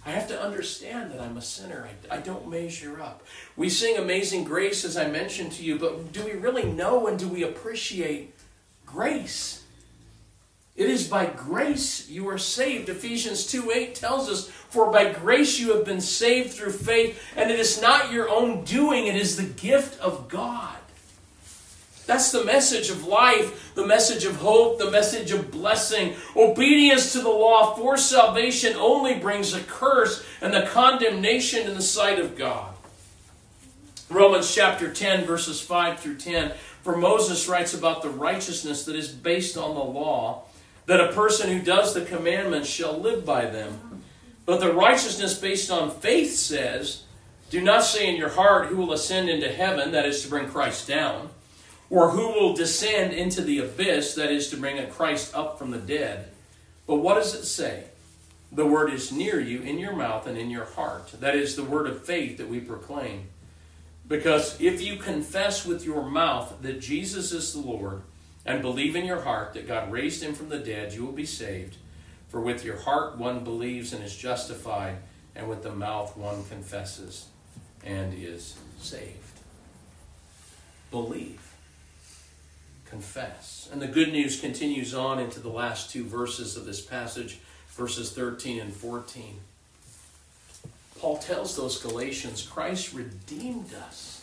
I 0.05 0.11
have 0.11 0.27
to 0.27 0.41
understand 0.41 1.11
that 1.11 1.21
I'm 1.21 1.37
a 1.37 1.41
sinner. 1.41 1.87
I, 2.11 2.17
I 2.17 2.19
don't 2.19 2.49
measure 2.49 3.01
up. 3.01 3.25
We 3.55 3.69
sing 3.69 3.97
Amazing 3.97 4.43
Grace, 4.43 4.83
as 4.83 4.97
I 4.97 5.07
mentioned 5.07 5.53
to 5.53 5.63
you, 5.63 5.79
but 5.79 6.11
do 6.11 6.25
we 6.25 6.33
really 6.33 6.63
know 6.63 7.07
and 7.07 7.17
do 7.17 7.29
we 7.29 7.43
appreciate 7.43 8.33
Grace. 8.91 9.63
It 10.75 10.89
is 10.89 11.07
by 11.07 11.25
grace 11.25 12.09
you 12.09 12.29
are 12.29 12.37
saved. 12.37 12.87
Ephesians 12.87 13.45
2 13.47 13.71
8 13.71 13.95
tells 13.95 14.29
us, 14.29 14.47
For 14.47 14.89
by 14.91 15.11
grace 15.11 15.59
you 15.59 15.75
have 15.75 15.85
been 15.85 15.99
saved 15.99 16.51
through 16.51 16.71
faith, 16.71 17.21
and 17.35 17.51
it 17.51 17.59
is 17.59 17.81
not 17.81 18.13
your 18.13 18.29
own 18.29 18.63
doing, 18.63 19.07
it 19.07 19.17
is 19.17 19.35
the 19.35 19.43
gift 19.43 19.99
of 19.99 20.29
God. 20.29 20.77
That's 22.05 22.31
the 22.31 22.45
message 22.45 22.89
of 22.89 23.05
life, 23.05 23.75
the 23.75 23.85
message 23.85 24.23
of 24.23 24.37
hope, 24.37 24.79
the 24.79 24.89
message 24.89 25.31
of 25.31 25.51
blessing. 25.51 26.15
Obedience 26.35 27.11
to 27.11 27.19
the 27.19 27.29
law 27.29 27.75
for 27.75 27.97
salvation 27.97 28.75
only 28.77 29.19
brings 29.19 29.53
a 29.53 29.61
curse 29.61 30.25
and 30.41 30.53
the 30.53 30.63
condemnation 30.63 31.67
in 31.67 31.75
the 31.75 31.81
sight 31.81 32.19
of 32.19 32.35
God. 32.35 32.73
Romans 34.09 34.55
chapter 34.55 34.91
10, 34.91 35.25
verses 35.25 35.61
5 35.61 35.99
through 35.99 36.17
10 36.17 36.53
for 36.83 36.97
Moses 36.97 37.47
writes 37.47 37.73
about 37.73 38.01
the 38.01 38.09
righteousness 38.09 38.85
that 38.85 38.95
is 38.95 39.09
based 39.09 39.57
on 39.57 39.75
the 39.75 39.83
law, 39.83 40.43
that 40.85 41.01
a 41.01 41.13
person 41.13 41.49
who 41.49 41.63
does 41.63 41.93
the 41.93 42.05
commandments 42.05 42.69
shall 42.69 42.97
live 42.97 43.25
by 43.25 43.45
them. 43.45 44.03
But 44.45 44.59
the 44.59 44.73
righteousness 44.73 45.37
based 45.37 45.69
on 45.69 45.91
faith 45.91 46.33
says, 46.33 47.03
Do 47.49 47.61
not 47.61 47.83
say 47.83 48.09
in 48.09 48.15
your 48.15 48.29
heart, 48.29 48.67
Who 48.67 48.77
will 48.77 48.93
ascend 48.93 49.29
into 49.29 49.51
heaven, 49.51 49.91
that 49.91 50.05
is 50.05 50.23
to 50.23 50.29
bring 50.29 50.49
Christ 50.49 50.87
down, 50.87 51.29
or 51.89 52.11
who 52.11 52.27
will 52.29 52.55
descend 52.55 53.13
into 53.13 53.41
the 53.41 53.59
abyss, 53.59 54.15
that 54.15 54.31
is 54.31 54.49
to 54.49 54.57
bring 54.57 54.79
a 54.79 54.87
Christ 54.87 55.35
up 55.35 55.59
from 55.59 55.71
the 55.71 55.77
dead. 55.77 56.29
But 56.87 56.97
what 56.97 57.15
does 57.15 57.35
it 57.35 57.45
say? 57.45 57.85
The 58.51 58.65
word 58.65 58.91
is 58.91 59.11
near 59.11 59.39
you, 59.39 59.61
in 59.61 59.77
your 59.77 59.95
mouth 59.95 60.25
and 60.25 60.37
in 60.37 60.49
your 60.49 60.65
heart. 60.65 61.11
That 61.19 61.35
is 61.35 61.55
the 61.55 61.63
word 61.63 61.85
of 61.85 62.03
faith 62.03 62.37
that 62.37 62.49
we 62.49 62.59
proclaim. 62.59 63.27
Because 64.09 64.59
if 64.59 64.81
you 64.81 64.97
confess 64.97 65.65
with 65.65 65.85
your 65.85 66.09
mouth 66.09 66.61
that 66.63 66.81
Jesus 66.81 67.31
is 67.31 67.53
the 67.53 67.61
Lord 67.61 68.01
and 68.43 68.61
believe 68.61 68.95
in 68.95 69.05
your 69.05 69.21
heart 69.21 69.53
that 69.53 69.67
God 69.67 69.91
raised 69.91 70.23
him 70.23 70.33
from 70.33 70.49
the 70.49 70.57
dead, 70.57 70.91
you 70.91 71.05
will 71.05 71.13
be 71.13 71.27
saved. 71.27 71.77
For 72.27 72.41
with 72.41 72.65
your 72.65 72.77
heart 72.77 73.17
one 73.17 73.43
believes 73.43 73.93
and 73.93 74.03
is 74.03 74.15
justified, 74.15 74.97
and 75.35 75.47
with 75.47 75.61
the 75.61 75.71
mouth 75.71 76.17
one 76.17 76.43
confesses 76.45 77.27
and 77.85 78.13
is 78.13 78.57
saved. 78.79 79.39
Believe. 80.89 81.53
Confess. 82.85 83.69
And 83.71 83.79
the 83.79 83.87
good 83.87 84.11
news 84.11 84.39
continues 84.39 84.95
on 84.95 85.19
into 85.19 85.39
the 85.39 85.49
last 85.49 85.91
two 85.91 86.03
verses 86.03 86.57
of 86.57 86.65
this 86.65 86.81
passage, 86.81 87.39
verses 87.69 88.11
13 88.11 88.59
and 88.59 88.73
14. 88.73 89.39
Paul 90.99 91.17
tells 91.17 91.55
those 91.55 91.81
Galatians 91.81 92.41
Christ 92.41 92.93
redeemed 92.93 93.73
us 93.73 94.19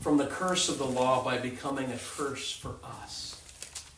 from 0.00 0.16
the 0.16 0.26
curse 0.26 0.68
of 0.68 0.78
the 0.78 0.86
law 0.86 1.22
by 1.22 1.38
becoming 1.38 1.90
a 1.90 1.98
curse 2.16 2.52
for 2.52 2.76
us. 2.82 3.40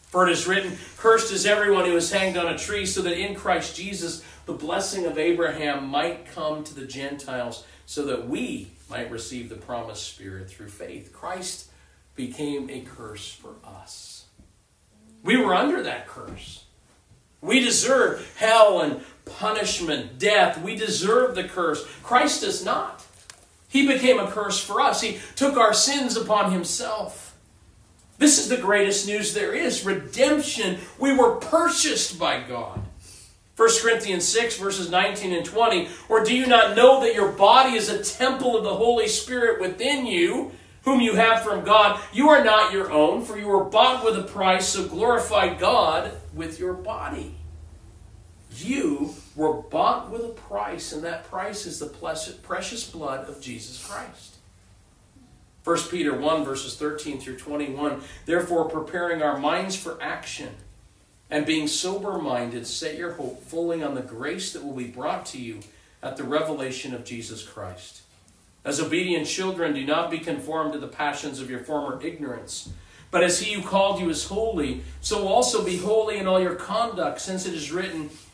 For 0.09 0.27
it 0.27 0.33
is 0.33 0.47
written, 0.47 0.77
Cursed 0.97 1.33
is 1.33 1.47
everyone 1.47 1.85
who 1.85 1.97
is 1.97 2.11
hanged 2.11 2.37
on 2.37 2.47
a 2.47 2.59
tree, 2.59 2.87
so 2.87 3.03
that 3.03 3.19
in 3.19 3.35
Christ 3.35 3.77
Jesus 3.77 4.25
the 4.47 4.53
blessing 4.53 5.07
of 5.07 5.19
Abraham 5.19 5.87
might 5.89 6.27
come 6.33 6.65
to 6.65 6.75
the 6.75 6.87
Gentiles, 6.87 7.65
so 7.87 8.05
that 8.07 8.29
we 8.29 8.71
might 8.89 9.11
receive 9.11 9.49
the 9.49 9.57
promised 9.57 10.09
Spirit 10.09 10.49
through 10.49 10.69
faith. 10.69 11.13
Christ 11.13 11.71
became 12.15 12.71
a 12.71 12.81
curse 12.81 13.31
for 13.31 13.55
us. 13.65 14.25
We 15.23 15.37
were 15.37 15.55
under 15.55 15.83
that 15.83 16.07
curse. 16.07 16.65
We 17.41 17.61
deserve 17.61 18.35
hell 18.39 18.81
and 18.81 19.03
punishment, 19.27 20.19
death. 20.19 20.63
We 20.63 20.77
deserve 20.77 21.35
the 21.35 21.45
curse. 21.45 21.87
Christ 22.03 22.41
does 22.41 22.65
not. 22.65 23.05
He 23.69 23.87
became 23.87 24.19
a 24.19 24.31
curse 24.31 24.59
for 24.59 24.81
us. 24.81 25.03
He 25.03 25.19
took 25.35 25.57
our 25.57 25.75
sins 25.75 26.17
upon 26.17 26.53
himself. 26.53 27.37
This 28.19 28.39
is 28.39 28.49
the 28.49 28.57
greatest 28.57 29.07
news 29.07 29.35
there 29.35 29.55
is 29.55 29.85
redemption. 29.85 30.79
We 30.99 31.15
were 31.15 31.37
purchased 31.37 32.19
by 32.19 32.41
God. 32.41 32.81
1 33.57 33.69
Corinthians 33.83 34.27
6, 34.29 34.59
verses 34.59 34.91
19 34.91 35.33
and 35.33 35.45
20. 35.45 35.89
Or 36.09 36.25
do 36.25 36.35
you 36.35 36.47
not 36.47 36.77
know 36.77 37.01
that 37.01 37.15
your 37.15 37.33
body 37.33 37.77
is 37.77 37.89
a 37.89 38.03
temple 38.03 38.57
of 38.57 38.65
the 38.65 38.75
Holy 38.75 39.09
Spirit 39.09 39.61
within 39.61 40.07
you, 40.07 40.53
whom 40.83 41.01
you 41.01 41.15
have 41.15 41.43
from 41.43 41.65
God? 41.65 42.01
You 42.13 42.29
are 42.29 42.45
not 42.45 42.73
your 42.73 42.91
own, 42.91 43.23
for 43.25 43.39
you 43.39 43.49
were 43.49 43.65
bought 43.65 44.05
with 44.05 44.17
a 44.19 44.23
price, 44.23 44.69
so 44.69 44.87
glorify 44.87 45.55
God 45.55 46.13
with 46.35 46.59
your 46.59 46.75
body. 46.75 47.35
You 48.57 49.15
were 49.35 49.55
bought 49.55 50.11
with 50.11 50.25
a 50.25 50.29
price, 50.29 50.93
and 50.93 51.03
that 51.05 51.29
price 51.29 51.67
is 51.67 51.79
the 51.79 51.87
precious 52.43 52.91
blood 52.91 53.29
of 53.29 53.41
Jesus 53.41 53.85
Christ. 53.87 54.37
1 55.65 55.79
Peter 55.91 56.17
1, 56.17 56.45
verses 56.45 56.77
13 56.77 57.21
through 57.21 57.39
21. 57.39 58.01
Therefore, 58.25 58.69
preparing 58.69 59.21
our 59.21 59.37
minds 59.37 59.75
for 59.75 60.01
action 60.01 60.55
and 61.29 61.45
being 61.45 61.67
sober 61.67 62.19
minded, 62.19 62.67
set 62.67 62.97
your 62.97 63.13
hope 63.13 63.43
fully 63.43 63.83
on 63.83 63.95
the 63.95 64.01
grace 64.01 64.53
that 64.53 64.65
will 64.65 64.75
be 64.75 64.87
brought 64.87 65.27
to 65.27 65.41
you 65.41 65.61
at 66.03 66.17
the 66.17 66.25
revelation 66.25 66.95
of 66.95 67.05
Jesus 67.05 67.43
Christ. 67.43 68.03
As 68.65 68.81
obedient 68.81 69.27
children, 69.27 69.75
do 69.75 69.85
not 69.85 70.11
be 70.11 70.19
conformed 70.19 70.73
to 70.73 70.79
the 70.79 70.87
passions 70.87 71.41
of 71.41 71.51
your 71.51 71.61
former 71.61 72.01
ignorance. 72.01 72.71
But 73.11 73.23
as 73.23 73.41
he 73.41 73.55
who 73.55 73.63
called 73.63 74.01
you 74.01 74.09
is 74.09 74.27
holy, 74.27 74.83
so 75.01 75.27
also 75.27 75.65
be 75.65 75.79
holy 75.79 76.19
in 76.19 76.27
all 76.27 76.41
your 76.41 76.55
conduct, 76.55 77.21
since 77.21 77.47
it 77.47 77.55
is 77.55 77.73
written, 77.73 78.11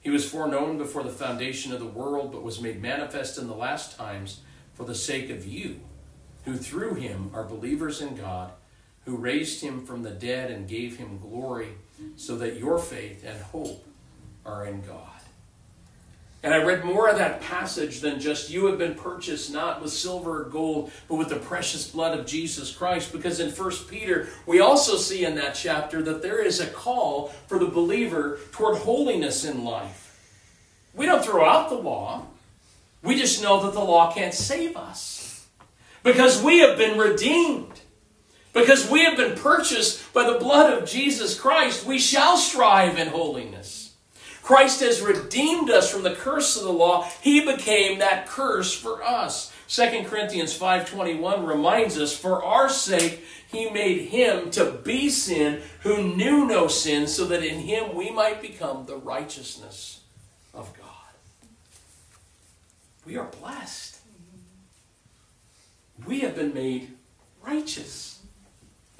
He 0.00 0.10
was 0.10 0.28
foreknown 0.28 0.78
before 0.78 1.02
the 1.02 1.10
foundation 1.10 1.72
of 1.72 1.80
the 1.80 1.86
world, 1.86 2.32
but 2.32 2.42
was 2.42 2.60
made 2.60 2.80
manifest 2.80 3.38
in 3.38 3.46
the 3.46 3.54
last 3.54 3.96
times 3.96 4.40
for 4.74 4.84
the 4.84 4.94
sake 4.94 5.28
of 5.30 5.46
you, 5.46 5.80
who 6.44 6.56
through 6.56 6.94
him 6.94 7.30
are 7.34 7.44
believers 7.44 8.00
in 8.00 8.14
God, 8.14 8.52
who 9.04 9.16
raised 9.16 9.60
him 9.62 9.84
from 9.84 10.02
the 10.02 10.10
dead 10.10 10.50
and 10.50 10.68
gave 10.68 10.96
him 10.98 11.18
glory, 11.18 11.70
so 12.16 12.36
that 12.36 12.58
your 12.58 12.78
faith 12.78 13.24
and 13.26 13.40
hope 13.40 13.84
are 14.46 14.66
in 14.66 14.82
God. 14.82 15.17
And 16.42 16.54
I 16.54 16.62
read 16.62 16.84
more 16.84 17.08
of 17.08 17.18
that 17.18 17.40
passage 17.40 18.00
than 18.00 18.20
just 18.20 18.48
you 18.48 18.66
have 18.66 18.78
been 18.78 18.94
purchased 18.94 19.52
not 19.52 19.82
with 19.82 19.90
silver 19.90 20.42
or 20.42 20.44
gold, 20.44 20.92
but 21.08 21.16
with 21.16 21.30
the 21.30 21.36
precious 21.36 21.90
blood 21.90 22.16
of 22.16 22.26
Jesus 22.26 22.70
Christ. 22.70 23.10
Because 23.10 23.40
in 23.40 23.50
1 23.50 23.70
Peter, 23.88 24.28
we 24.46 24.60
also 24.60 24.96
see 24.96 25.24
in 25.24 25.34
that 25.34 25.56
chapter 25.56 26.00
that 26.02 26.22
there 26.22 26.40
is 26.44 26.60
a 26.60 26.66
call 26.66 27.28
for 27.48 27.58
the 27.58 27.66
believer 27.66 28.38
toward 28.52 28.78
holiness 28.78 29.44
in 29.44 29.64
life. 29.64 30.04
We 30.94 31.06
don't 31.06 31.24
throw 31.24 31.44
out 31.44 31.70
the 31.70 31.76
law, 31.76 32.26
we 33.02 33.16
just 33.16 33.42
know 33.42 33.62
that 33.64 33.74
the 33.74 33.80
law 33.80 34.12
can't 34.12 34.34
save 34.34 34.76
us. 34.76 35.46
Because 36.02 36.42
we 36.42 36.58
have 36.58 36.76
been 36.76 36.98
redeemed. 36.98 37.80
Because 38.52 38.90
we 38.90 39.04
have 39.04 39.16
been 39.16 39.36
purchased 39.36 40.12
by 40.12 40.28
the 40.28 40.38
blood 40.38 40.72
of 40.72 40.88
Jesus 40.88 41.38
Christ, 41.38 41.86
we 41.86 41.98
shall 41.98 42.36
strive 42.36 42.98
in 42.98 43.08
holiness. 43.08 43.77
Christ 44.48 44.80
has 44.80 45.02
redeemed 45.02 45.68
us 45.68 45.90
from 45.90 46.04
the 46.04 46.14
curse 46.14 46.56
of 46.56 46.62
the 46.62 46.72
law. 46.72 47.06
He 47.20 47.44
became 47.44 47.98
that 47.98 48.26
curse 48.26 48.72
for 48.72 49.04
us. 49.04 49.52
2 49.66 50.06
Corinthians 50.06 50.54
5:21 50.54 51.44
reminds 51.44 51.98
us, 51.98 52.16
"For 52.16 52.42
our 52.42 52.70
sake 52.70 53.22
he 53.52 53.68
made 53.68 54.08
him 54.08 54.50
to 54.52 54.72
be 54.72 55.10
sin 55.10 55.62
who 55.80 56.02
knew 56.02 56.46
no 56.46 56.66
sin, 56.66 57.06
so 57.06 57.26
that 57.26 57.44
in 57.44 57.58
him 57.58 57.94
we 57.94 58.08
might 58.08 58.40
become 58.40 58.86
the 58.86 58.96
righteousness 58.96 60.00
of 60.54 60.72
God." 60.72 61.12
We 63.04 63.18
are 63.18 63.26
blessed. 63.26 63.98
We 66.06 66.20
have 66.20 66.34
been 66.34 66.54
made 66.54 66.96
righteous. 67.42 68.17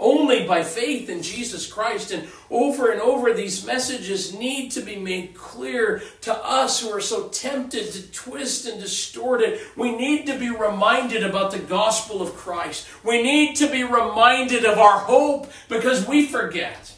Only 0.01 0.47
by 0.47 0.63
faith 0.63 1.09
in 1.09 1.23
Jesus 1.23 1.67
Christ. 1.67 2.13
And 2.13 2.29
over 2.51 2.93
and 2.93 3.01
over, 3.01 3.33
these 3.33 3.67
messages 3.67 4.33
need 4.33 4.71
to 4.73 4.81
be 4.81 4.97
made 4.97 5.35
clear 5.35 6.03
to 6.21 6.33
us 6.35 6.81
who 6.81 6.91
are 6.91 7.01
so 7.01 7.29
tempted 7.29 7.93
to 7.93 8.13
twist 8.13 8.67
and 8.67 8.81
distort 8.81 9.41
it. 9.41 9.61
We 9.77 9.97
need 9.97 10.27
to 10.27 10.39
be 10.39 10.51
reminded 10.51 11.25
about 11.25 11.51
the 11.51 11.59
gospel 11.59 12.23
of 12.23 12.37
Christ. 12.37 12.87
We 13.05 13.23
need 13.23 13.57
to 13.57 13.69
be 13.69 13.83
reminded 13.83 14.65
of 14.65 14.79
our 14.79 15.01
hope 15.01 15.51
because 15.69 16.07
we 16.07 16.27
forget. 16.27 16.95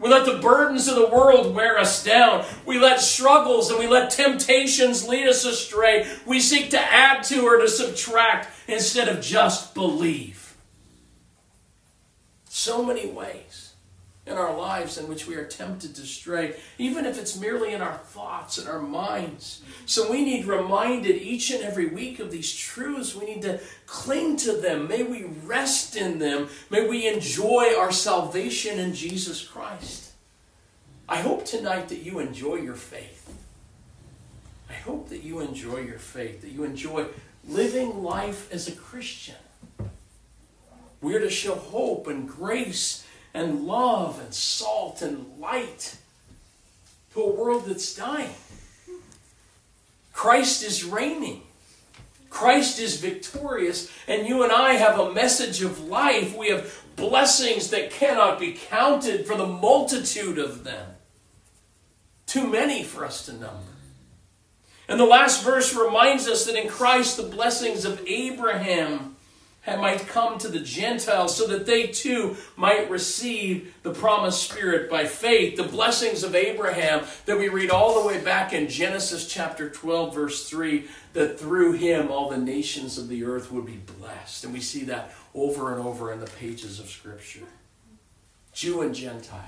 We 0.00 0.10
let 0.10 0.26
the 0.26 0.38
burdens 0.38 0.88
of 0.88 0.96
the 0.96 1.08
world 1.08 1.54
wear 1.54 1.78
us 1.78 2.02
down. 2.04 2.44
We 2.66 2.78
let 2.78 3.00
struggles 3.00 3.70
and 3.70 3.78
we 3.78 3.86
let 3.86 4.10
temptations 4.10 5.08
lead 5.08 5.28
us 5.28 5.44
astray. 5.44 6.06
We 6.26 6.40
seek 6.40 6.70
to 6.70 6.80
add 6.80 7.22
to 7.24 7.42
or 7.42 7.58
to 7.58 7.68
subtract 7.68 8.48
instead 8.68 9.08
of 9.08 9.22
just 9.22 9.74
believe 9.74 10.45
so 12.66 12.84
many 12.84 13.06
ways 13.06 13.74
in 14.26 14.36
our 14.36 14.56
lives 14.56 14.98
in 14.98 15.06
which 15.06 15.28
we 15.28 15.36
are 15.36 15.44
tempted 15.44 15.94
to 15.94 16.00
stray, 16.04 16.56
even 16.78 17.06
if 17.06 17.16
it's 17.16 17.38
merely 17.38 17.72
in 17.72 17.80
our 17.80 17.96
thoughts 17.96 18.58
and 18.58 18.68
our 18.68 18.82
minds. 18.82 19.62
So 19.86 20.10
we 20.10 20.24
need 20.24 20.46
reminded 20.46 21.14
each 21.14 21.52
and 21.52 21.62
every 21.62 21.86
week 21.86 22.18
of 22.18 22.32
these 22.32 22.52
truths. 22.52 23.14
We 23.14 23.24
need 23.24 23.42
to 23.42 23.60
cling 23.86 24.36
to 24.38 24.54
them. 24.54 24.88
May 24.88 25.04
we 25.04 25.26
rest 25.44 25.94
in 25.94 26.18
them. 26.18 26.48
May 26.68 26.88
we 26.88 27.06
enjoy 27.06 27.76
our 27.78 27.92
salvation 27.92 28.80
in 28.80 28.94
Jesus 28.94 29.46
Christ. 29.46 30.10
I 31.08 31.18
hope 31.18 31.44
tonight 31.44 31.88
that 31.90 32.02
you 32.02 32.18
enjoy 32.18 32.56
your 32.56 32.74
faith. 32.74 33.32
I 34.68 34.74
hope 34.74 35.08
that 35.10 35.22
you 35.22 35.38
enjoy 35.38 35.82
your 35.82 36.00
faith, 36.00 36.40
that 36.40 36.50
you 36.50 36.64
enjoy 36.64 37.06
living 37.46 38.02
life 38.02 38.52
as 38.52 38.66
a 38.66 38.72
Christian. 38.72 39.36
We're 41.06 41.20
to 41.20 41.30
show 41.30 41.54
hope 41.54 42.08
and 42.08 42.28
grace 42.28 43.06
and 43.32 43.64
love 43.64 44.18
and 44.18 44.34
salt 44.34 45.02
and 45.02 45.38
light 45.38 45.98
to 47.12 47.22
a 47.22 47.32
world 47.32 47.66
that's 47.66 47.94
dying. 47.94 48.34
Christ 50.12 50.64
is 50.64 50.82
reigning. 50.84 51.42
Christ 52.28 52.80
is 52.80 53.00
victorious, 53.00 53.88
and 54.08 54.26
you 54.26 54.42
and 54.42 54.50
I 54.50 54.72
have 54.72 54.98
a 54.98 55.12
message 55.12 55.62
of 55.62 55.84
life. 55.84 56.36
We 56.36 56.48
have 56.48 56.76
blessings 56.96 57.70
that 57.70 57.92
cannot 57.92 58.40
be 58.40 58.54
counted 58.54 59.28
for 59.28 59.36
the 59.36 59.46
multitude 59.46 60.38
of 60.38 60.64
them. 60.64 60.88
Too 62.26 62.48
many 62.48 62.82
for 62.82 63.04
us 63.04 63.24
to 63.26 63.32
number. 63.32 63.76
And 64.88 64.98
the 64.98 65.04
last 65.04 65.44
verse 65.44 65.72
reminds 65.72 66.26
us 66.26 66.46
that 66.46 66.60
in 66.60 66.68
Christ 66.68 67.16
the 67.16 67.22
blessings 67.22 67.84
of 67.84 68.02
Abraham 68.08 69.15
might 69.74 70.06
come 70.06 70.38
to 70.38 70.48
the 70.48 70.60
Gentiles 70.60 71.36
so 71.36 71.48
that 71.48 71.66
they 71.66 71.88
too 71.88 72.36
might 72.54 72.88
receive 72.88 73.74
the 73.82 73.92
promised 73.92 74.48
Spirit 74.48 74.88
by 74.88 75.06
faith. 75.06 75.56
The 75.56 75.64
blessings 75.64 76.22
of 76.22 76.36
Abraham 76.36 77.04
that 77.26 77.38
we 77.38 77.48
read 77.48 77.70
all 77.70 78.00
the 78.00 78.06
way 78.06 78.22
back 78.22 78.52
in 78.52 78.68
Genesis 78.68 79.26
chapter 79.26 79.68
12, 79.68 80.14
verse 80.14 80.48
3, 80.48 80.86
that 81.14 81.40
through 81.40 81.72
him 81.72 82.12
all 82.12 82.30
the 82.30 82.36
nations 82.36 82.96
of 82.96 83.08
the 83.08 83.24
earth 83.24 83.50
would 83.50 83.66
be 83.66 83.80
blessed. 83.98 84.44
And 84.44 84.52
we 84.52 84.60
see 84.60 84.84
that 84.84 85.12
over 85.34 85.72
and 85.74 85.84
over 85.84 86.12
in 86.12 86.20
the 86.20 86.26
pages 86.26 86.78
of 86.78 86.86
Scripture. 86.86 87.46
Jew 88.52 88.82
and 88.82 88.94
Gentile. 88.94 89.42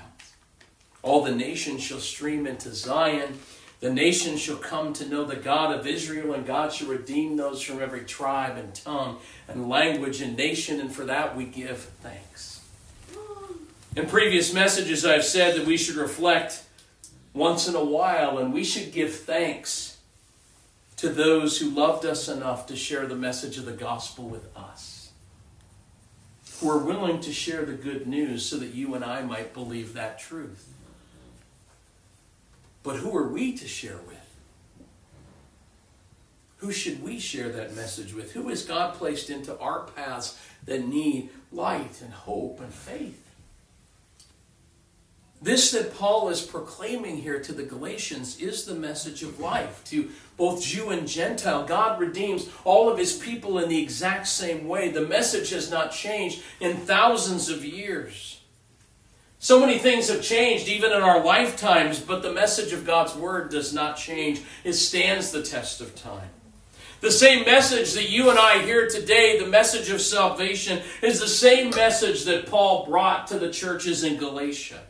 All 1.01 1.23
the 1.23 1.33
nations 1.33 1.81
shall 1.81 1.99
stream 1.99 2.45
into 2.45 2.73
Zion. 2.73 3.39
The 3.79 3.93
nations 3.93 4.41
shall 4.41 4.57
come 4.57 4.91
to 4.93 5.07
know 5.07 5.23
the 5.23 5.37
God 5.37 5.77
of 5.77 5.87
Israel, 5.87 6.33
and 6.33 6.45
God 6.45 6.73
shall 6.73 6.89
redeem 6.89 7.37
those 7.37 7.61
from 7.61 7.81
every 7.81 8.01
tribe 8.01 8.57
and 8.57 8.75
tongue 8.75 9.19
and 9.47 9.69
language 9.69 10.21
and 10.21 10.35
nation, 10.35 10.81
and 10.81 10.93
for 10.93 11.05
that 11.05 11.37
we 11.37 11.45
give 11.45 11.79
thanks. 12.01 12.61
In 13.95 14.05
previous 14.07 14.53
messages, 14.53 15.05
I've 15.05 15.23
said 15.23 15.55
that 15.55 15.65
we 15.65 15.77
should 15.77 15.95
reflect 15.95 16.63
once 17.33 17.69
in 17.69 17.75
a 17.75 17.83
while, 17.83 18.37
and 18.37 18.53
we 18.53 18.65
should 18.65 18.91
give 18.91 19.15
thanks 19.15 19.97
to 20.97 21.07
those 21.07 21.59
who 21.59 21.69
loved 21.69 22.05
us 22.05 22.27
enough 22.27 22.67
to 22.67 22.75
share 22.75 23.07
the 23.07 23.15
message 23.15 23.57
of 23.57 23.63
the 23.63 23.71
gospel 23.71 24.27
with 24.27 24.55
us, 24.57 25.11
who 26.59 26.69
are 26.69 26.77
willing 26.77 27.21
to 27.21 27.31
share 27.31 27.63
the 27.63 27.73
good 27.73 28.05
news 28.05 28.45
so 28.45 28.57
that 28.57 28.73
you 28.73 28.93
and 28.93 29.05
I 29.05 29.21
might 29.21 29.53
believe 29.53 29.93
that 29.93 30.19
truth. 30.19 30.67
But 32.83 32.97
who 32.97 33.15
are 33.15 33.27
we 33.27 33.57
to 33.57 33.67
share 33.67 33.99
with? 34.07 34.17
Who 36.57 36.71
should 36.71 37.01
we 37.01 37.19
share 37.19 37.49
that 37.49 37.75
message 37.75 38.13
with? 38.13 38.33
Who 38.33 38.49
has 38.49 38.63
God 38.63 38.95
placed 38.95 39.29
into 39.29 39.57
our 39.59 39.83
paths 39.95 40.37
that 40.65 40.85
need 40.87 41.29
light 41.51 42.01
and 42.01 42.13
hope 42.13 42.59
and 42.59 42.73
faith? 42.73 43.25
This 45.41 45.71
that 45.71 45.95
Paul 45.95 46.27
is 46.27 46.41
proclaiming 46.41 47.17
here 47.17 47.39
to 47.39 47.53
the 47.53 47.63
Galatians 47.63 48.41
is 48.41 48.65
the 48.65 48.75
message 48.75 49.23
of 49.23 49.39
life 49.39 49.81
to 49.85 50.09
both 50.35 50.61
Jew 50.61 50.89
and 50.89 51.07
Gentile. 51.07 51.65
God 51.65 51.97
redeems 51.97 52.49
all 52.65 52.89
of 52.89 52.97
his 52.97 53.17
people 53.17 53.57
in 53.59 53.69
the 53.69 53.81
exact 53.81 54.27
same 54.27 54.67
way. 54.67 54.89
The 54.89 55.07
message 55.07 55.51
has 55.51 55.71
not 55.71 55.93
changed 55.93 56.43
in 56.59 56.75
thousands 56.75 57.47
of 57.47 57.63
years. 57.63 58.38
So 59.41 59.61
many 59.61 59.77
things 59.79 60.09
have 60.09 60.21
changed 60.21 60.67
even 60.67 60.91
in 60.91 61.01
our 61.01 61.23
lifetimes, 61.23 61.99
but 61.99 62.21
the 62.21 62.33
message 62.33 62.73
of 62.73 62.85
God's 62.85 63.15
Word 63.15 63.49
does 63.49 63.73
not 63.73 63.95
change. 63.95 64.41
It 64.65 64.73
stands 64.73 65.31
the 65.31 65.41
test 65.41 65.79
of 65.79 65.95
time. 65.95 66.29
The 66.99 67.09
same 67.09 67.45
message 67.45 67.93
that 67.93 68.09
you 68.09 68.29
and 68.29 68.37
I 68.37 68.61
hear 68.61 68.89
today, 68.89 69.39
the 69.39 69.47
message 69.47 69.89
of 69.89 70.01
salvation, 70.01 70.81
is 71.01 71.21
the 71.21 71.27
same 71.29 71.69
message 71.69 72.25
that 72.25 72.47
Paul 72.47 72.85
brought 72.85 73.27
to 73.27 73.39
the 73.39 73.49
churches 73.49 74.03
in 74.03 74.17
Galatia. 74.17 74.81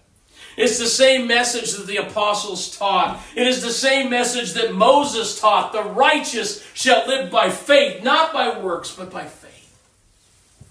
It's 0.57 0.79
the 0.79 0.87
same 0.87 1.27
message 1.27 1.73
that 1.73 1.85
the 1.85 1.97
apostles 1.97 2.75
taught. 2.75 3.21
It 3.35 3.45
is 3.45 3.61
the 3.61 3.69
same 3.69 4.09
message 4.09 4.53
that 4.53 4.73
Moses 4.73 5.39
taught. 5.39 5.73
The 5.73 5.83
righteous 5.83 6.67
shall 6.73 7.07
live 7.07 7.29
by 7.29 7.51
faith, 7.51 8.03
not 8.03 8.33
by 8.33 8.59
works, 8.59 8.91
but 8.95 9.11
by 9.11 9.25
faith. 9.25 9.48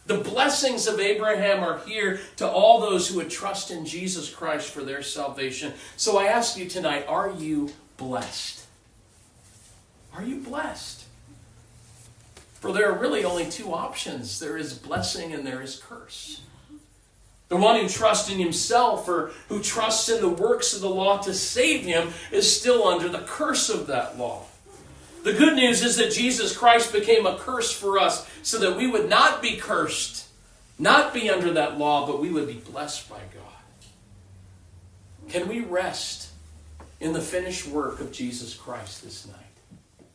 The 0.08 0.16
blessings 0.16 0.86
of 0.86 1.00
Abraham 1.00 1.62
are 1.62 1.80
here 1.80 2.18
to 2.36 2.48
all 2.48 2.80
those 2.80 3.06
who 3.06 3.16
would 3.18 3.28
trust 3.28 3.70
in 3.70 3.84
Jesus 3.84 4.34
Christ 4.34 4.70
for 4.70 4.82
their 4.82 5.02
salvation. 5.02 5.74
So 5.98 6.16
I 6.16 6.28
ask 6.28 6.56
you 6.56 6.66
tonight 6.66 7.04
are 7.06 7.30
you 7.30 7.74
blessed? 7.98 8.64
Are 10.14 10.22
you 10.22 10.36
blessed? 10.36 11.04
For 12.54 12.72
there 12.72 12.90
are 12.90 12.98
really 12.98 13.22
only 13.22 13.50
two 13.50 13.74
options 13.74 14.40
there 14.40 14.56
is 14.56 14.72
blessing 14.72 15.34
and 15.34 15.46
there 15.46 15.60
is 15.60 15.76
curse. 15.76 16.40
The 17.48 17.56
one 17.56 17.78
who 17.78 17.86
trusts 17.86 18.30
in 18.30 18.38
himself 18.38 19.06
or 19.08 19.32
who 19.50 19.62
trusts 19.62 20.08
in 20.08 20.22
the 20.22 20.28
works 20.30 20.72
of 20.72 20.80
the 20.80 20.88
law 20.88 21.18
to 21.18 21.34
save 21.34 21.82
him 21.82 22.14
is 22.32 22.58
still 22.58 22.88
under 22.88 23.10
the 23.10 23.20
curse 23.20 23.68
of 23.68 23.86
that 23.88 24.18
law. 24.18 24.46
The 25.28 25.34
good 25.34 25.56
news 25.56 25.82
is 25.82 25.98
that 25.98 26.10
Jesus 26.10 26.56
Christ 26.56 26.90
became 26.90 27.26
a 27.26 27.36
curse 27.36 27.70
for 27.70 27.98
us 27.98 28.26
so 28.42 28.58
that 28.60 28.78
we 28.78 28.86
would 28.86 29.10
not 29.10 29.42
be 29.42 29.58
cursed, 29.58 30.26
not 30.78 31.12
be 31.12 31.28
under 31.28 31.52
that 31.52 31.78
law, 31.78 32.06
but 32.06 32.18
we 32.18 32.30
would 32.30 32.46
be 32.46 32.54
blessed 32.54 33.10
by 33.10 33.18
God. 33.18 33.44
Can 35.28 35.46
we 35.46 35.60
rest 35.60 36.30
in 36.98 37.12
the 37.12 37.20
finished 37.20 37.66
work 37.66 38.00
of 38.00 38.10
Jesus 38.10 38.54
Christ 38.54 39.04
this 39.04 39.26
night? 39.26 40.06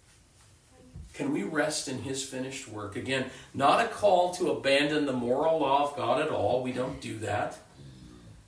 Can 1.13 1.32
we 1.32 1.43
rest 1.43 1.88
in 1.88 1.99
His 1.99 2.26
finished 2.26 2.67
work? 2.67 2.95
Again, 2.95 3.26
not 3.54 3.86
a 3.86 3.89
call 3.89 4.34
to 4.34 4.49
abandon 4.49 5.06
the 5.06 5.13
moral 5.13 5.60
law 5.60 5.91
of 5.91 5.95
God 5.95 6.23
at 6.23 6.30
all. 6.30 6.63
We 6.63 6.71
don't 6.71 6.99
do 6.99 7.19
that. 7.19 7.60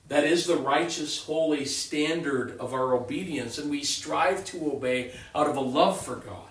That 0.08 0.24
is 0.24 0.46
the 0.46 0.56
righteous, 0.56 1.22
holy 1.22 1.64
standard 1.64 2.58
of 2.58 2.74
our 2.74 2.92
obedience, 2.92 3.56
and 3.56 3.70
we 3.70 3.84
strive 3.84 4.44
to 4.46 4.72
obey 4.72 5.12
out 5.32 5.48
of 5.48 5.56
a 5.56 5.60
love 5.60 6.04
for 6.04 6.16
God, 6.16 6.45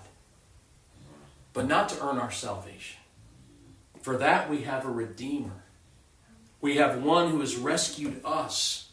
but 1.56 1.68
not 1.68 1.90
to 1.90 2.06
earn 2.06 2.20
our 2.20 2.32
salvation. 2.32 3.00
For 4.02 4.18
that 4.18 4.50
we 4.50 4.64
have 4.64 4.86
a 4.86 4.92
Redeemer. 4.92 5.64
We 6.62 6.76
have 6.76 7.02
one 7.02 7.32
who 7.32 7.40
has 7.40 7.56
rescued 7.56 8.22
us, 8.24 8.90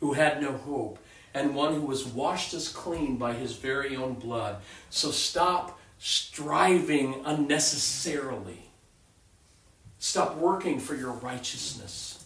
who 0.00 0.12
had 0.12 0.42
no 0.42 0.52
hope, 0.52 0.98
and 1.32 1.54
one 1.54 1.74
who 1.80 1.88
has 1.90 2.04
washed 2.04 2.52
us 2.52 2.68
clean 2.68 3.16
by 3.16 3.34
his 3.34 3.56
very 3.56 3.96
own 3.96 4.14
blood. 4.14 4.56
So 4.90 5.10
stop 5.10 5.78
striving 5.98 7.22
unnecessarily. 7.24 8.64
Stop 9.98 10.36
working 10.36 10.80
for 10.80 10.96
your 10.96 11.12
righteousness. 11.12 12.24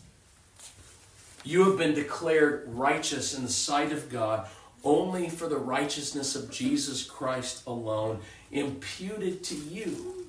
You 1.45 1.69
have 1.69 1.79
been 1.79 1.95
declared 1.95 2.65
righteous 2.67 3.37
in 3.37 3.45
the 3.45 3.51
sight 3.51 3.93
of 3.93 4.11
God 4.11 4.49
only 4.83 5.29
for 5.29 5.49
the 5.49 5.59
righteousness 5.59 6.37
of 6.37 6.51
Jesus 6.51 7.05
Christ 7.05 7.67
alone, 7.67 8.21
imputed 8.51 9.43
to 9.45 9.55
you 9.55 10.27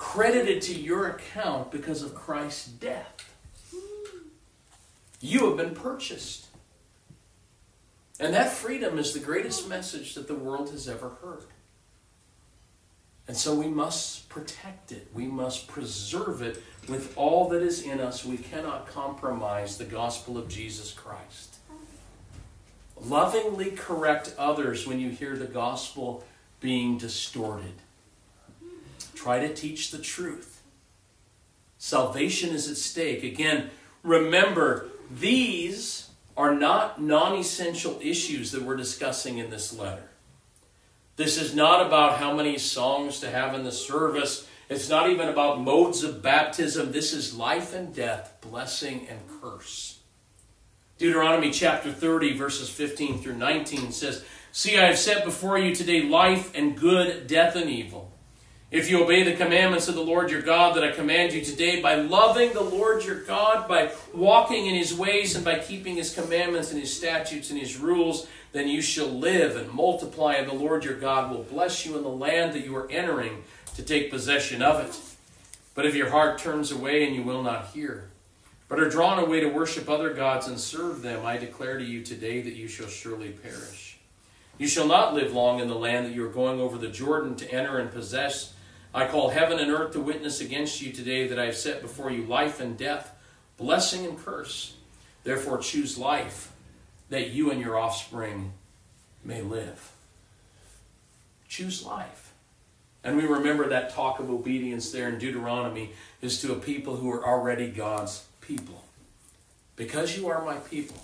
credited 0.00 0.62
to 0.62 0.74
your 0.74 1.08
account 1.08 1.70
because 1.70 2.02
of 2.02 2.14
Christ's 2.14 2.66
death. 2.66 3.34
You 5.20 5.46
have 5.46 5.58
been 5.58 5.74
purchased. 5.74 6.46
And 8.18 8.32
that 8.32 8.50
freedom 8.50 8.98
is 8.98 9.12
the 9.12 9.20
greatest 9.20 9.68
message 9.68 10.14
that 10.14 10.26
the 10.26 10.34
world 10.34 10.70
has 10.70 10.88
ever 10.88 11.10
heard. 11.22 11.44
And 13.28 13.36
so 13.36 13.54
we 13.54 13.68
must 13.68 14.30
protect 14.30 14.90
it. 14.90 15.08
We 15.12 15.26
must 15.26 15.68
preserve 15.68 16.40
it 16.40 16.62
with 16.88 17.12
all 17.16 17.50
that 17.50 17.62
is 17.62 17.82
in 17.82 18.00
us. 18.00 18.24
We 18.24 18.38
cannot 18.38 18.86
compromise 18.86 19.76
the 19.76 19.84
gospel 19.84 20.38
of 20.38 20.48
Jesus 20.48 20.92
Christ. 20.92 21.56
Lovingly 22.98 23.72
correct 23.72 24.34
others 24.38 24.86
when 24.86 24.98
you 24.98 25.10
hear 25.10 25.36
the 25.36 25.44
gospel 25.44 26.24
being 26.60 26.98
distorted. 26.98 27.74
Try 29.14 29.40
to 29.40 29.52
teach 29.52 29.90
the 29.90 29.98
truth. 29.98 30.62
Salvation 31.78 32.54
is 32.54 32.70
at 32.70 32.76
stake. 32.76 33.24
Again, 33.24 33.70
remember, 34.02 34.88
these 35.10 36.10
are 36.36 36.54
not 36.54 37.00
non 37.00 37.36
essential 37.36 37.98
issues 38.02 38.52
that 38.52 38.62
we're 38.62 38.76
discussing 38.76 39.38
in 39.38 39.50
this 39.50 39.76
letter. 39.76 40.08
This 41.16 41.40
is 41.40 41.54
not 41.54 41.86
about 41.86 42.18
how 42.18 42.34
many 42.34 42.56
songs 42.58 43.20
to 43.20 43.30
have 43.30 43.54
in 43.54 43.64
the 43.64 43.72
service. 43.72 44.48
It's 44.68 44.88
not 44.88 45.10
even 45.10 45.28
about 45.28 45.60
modes 45.60 46.02
of 46.02 46.22
baptism. 46.22 46.92
This 46.92 47.12
is 47.12 47.36
life 47.36 47.74
and 47.74 47.94
death, 47.94 48.38
blessing 48.40 49.06
and 49.08 49.20
curse. 49.40 49.99
Deuteronomy 51.00 51.50
chapter 51.50 51.90
30, 51.90 52.36
verses 52.36 52.68
15 52.68 53.22
through 53.22 53.36
19 53.36 53.90
says, 53.90 54.22
See, 54.52 54.76
I 54.76 54.84
have 54.84 54.98
set 54.98 55.24
before 55.24 55.56
you 55.56 55.74
today 55.74 56.02
life 56.02 56.54
and 56.54 56.78
good, 56.78 57.26
death 57.26 57.56
and 57.56 57.70
evil. 57.70 58.12
If 58.70 58.90
you 58.90 59.02
obey 59.02 59.22
the 59.22 59.32
commandments 59.32 59.88
of 59.88 59.94
the 59.94 60.02
Lord 60.02 60.30
your 60.30 60.42
God 60.42 60.76
that 60.76 60.84
I 60.84 60.90
command 60.90 61.32
you 61.32 61.42
today, 61.42 61.80
by 61.80 61.94
loving 61.94 62.52
the 62.52 62.60
Lord 62.60 63.02
your 63.02 63.22
God, 63.22 63.66
by 63.66 63.92
walking 64.12 64.66
in 64.66 64.74
his 64.74 64.92
ways, 64.92 65.34
and 65.34 65.42
by 65.42 65.58
keeping 65.58 65.96
his 65.96 66.14
commandments 66.14 66.70
and 66.70 66.78
his 66.78 66.94
statutes 66.94 67.48
and 67.48 67.58
his 67.58 67.78
rules, 67.78 68.26
then 68.52 68.68
you 68.68 68.82
shall 68.82 69.08
live 69.08 69.56
and 69.56 69.72
multiply, 69.72 70.34
and 70.34 70.50
the 70.50 70.54
Lord 70.54 70.84
your 70.84 71.00
God 71.00 71.30
will 71.30 71.44
bless 71.44 71.86
you 71.86 71.96
in 71.96 72.02
the 72.02 72.10
land 72.10 72.52
that 72.52 72.66
you 72.66 72.76
are 72.76 72.90
entering 72.90 73.42
to 73.74 73.82
take 73.82 74.10
possession 74.10 74.60
of 74.60 74.84
it. 74.84 75.00
But 75.74 75.86
if 75.86 75.94
your 75.94 76.10
heart 76.10 76.38
turns 76.38 76.70
away 76.70 77.06
and 77.06 77.16
you 77.16 77.22
will 77.22 77.42
not 77.42 77.68
hear, 77.68 78.09
but 78.70 78.78
are 78.78 78.88
drawn 78.88 79.18
away 79.18 79.40
to 79.40 79.48
worship 79.48 79.90
other 79.90 80.14
gods 80.14 80.46
and 80.46 80.58
serve 80.58 81.02
them, 81.02 81.26
I 81.26 81.36
declare 81.36 81.76
to 81.76 81.84
you 81.84 82.02
today 82.02 82.40
that 82.40 82.54
you 82.54 82.68
shall 82.68 82.88
surely 82.88 83.30
perish. 83.30 83.98
You 84.56 84.68
shall 84.68 84.86
not 84.86 85.12
live 85.12 85.34
long 85.34 85.60
in 85.60 85.68
the 85.68 85.74
land 85.74 86.06
that 86.06 86.14
you 86.14 86.24
are 86.24 86.30
going 86.30 86.60
over 86.60 86.78
the 86.78 86.88
Jordan 86.88 87.34
to 87.36 87.52
enter 87.52 87.78
and 87.78 87.90
possess 87.90 88.54
I 88.92 89.06
call 89.06 89.30
heaven 89.30 89.60
and 89.60 89.70
earth 89.70 89.92
to 89.92 90.00
witness 90.00 90.40
against 90.40 90.82
you 90.82 90.92
today 90.92 91.28
that 91.28 91.38
I 91.38 91.46
have 91.46 91.56
set 91.56 91.80
before 91.80 92.10
you 92.10 92.24
life 92.24 92.60
and 92.60 92.76
death, 92.76 93.14
blessing 93.56 94.04
and 94.04 94.18
curse. 94.18 94.74
Therefore, 95.22 95.58
choose 95.58 95.96
life, 95.96 96.52
that 97.08 97.30
you 97.30 97.50
and 97.50 97.60
your 97.60 97.78
offspring 97.78 98.52
may 99.24 99.42
live. 99.42 99.92
Choose 101.48 101.84
life. 101.84 102.32
And 103.04 103.16
we 103.16 103.24
remember 103.24 103.68
that 103.68 103.90
talk 103.90 104.18
of 104.18 104.28
obedience 104.28 104.90
there 104.90 105.08
in 105.08 105.18
Deuteronomy 105.18 105.92
is 106.20 106.40
to 106.42 106.52
a 106.52 106.56
people 106.56 106.96
who 106.96 107.12
are 107.12 107.24
already 107.24 107.68
God's 107.68 108.24
people. 108.40 108.84
Because 109.76 110.16
you 110.16 110.28
are 110.28 110.44
my 110.44 110.56
people, 110.56 111.02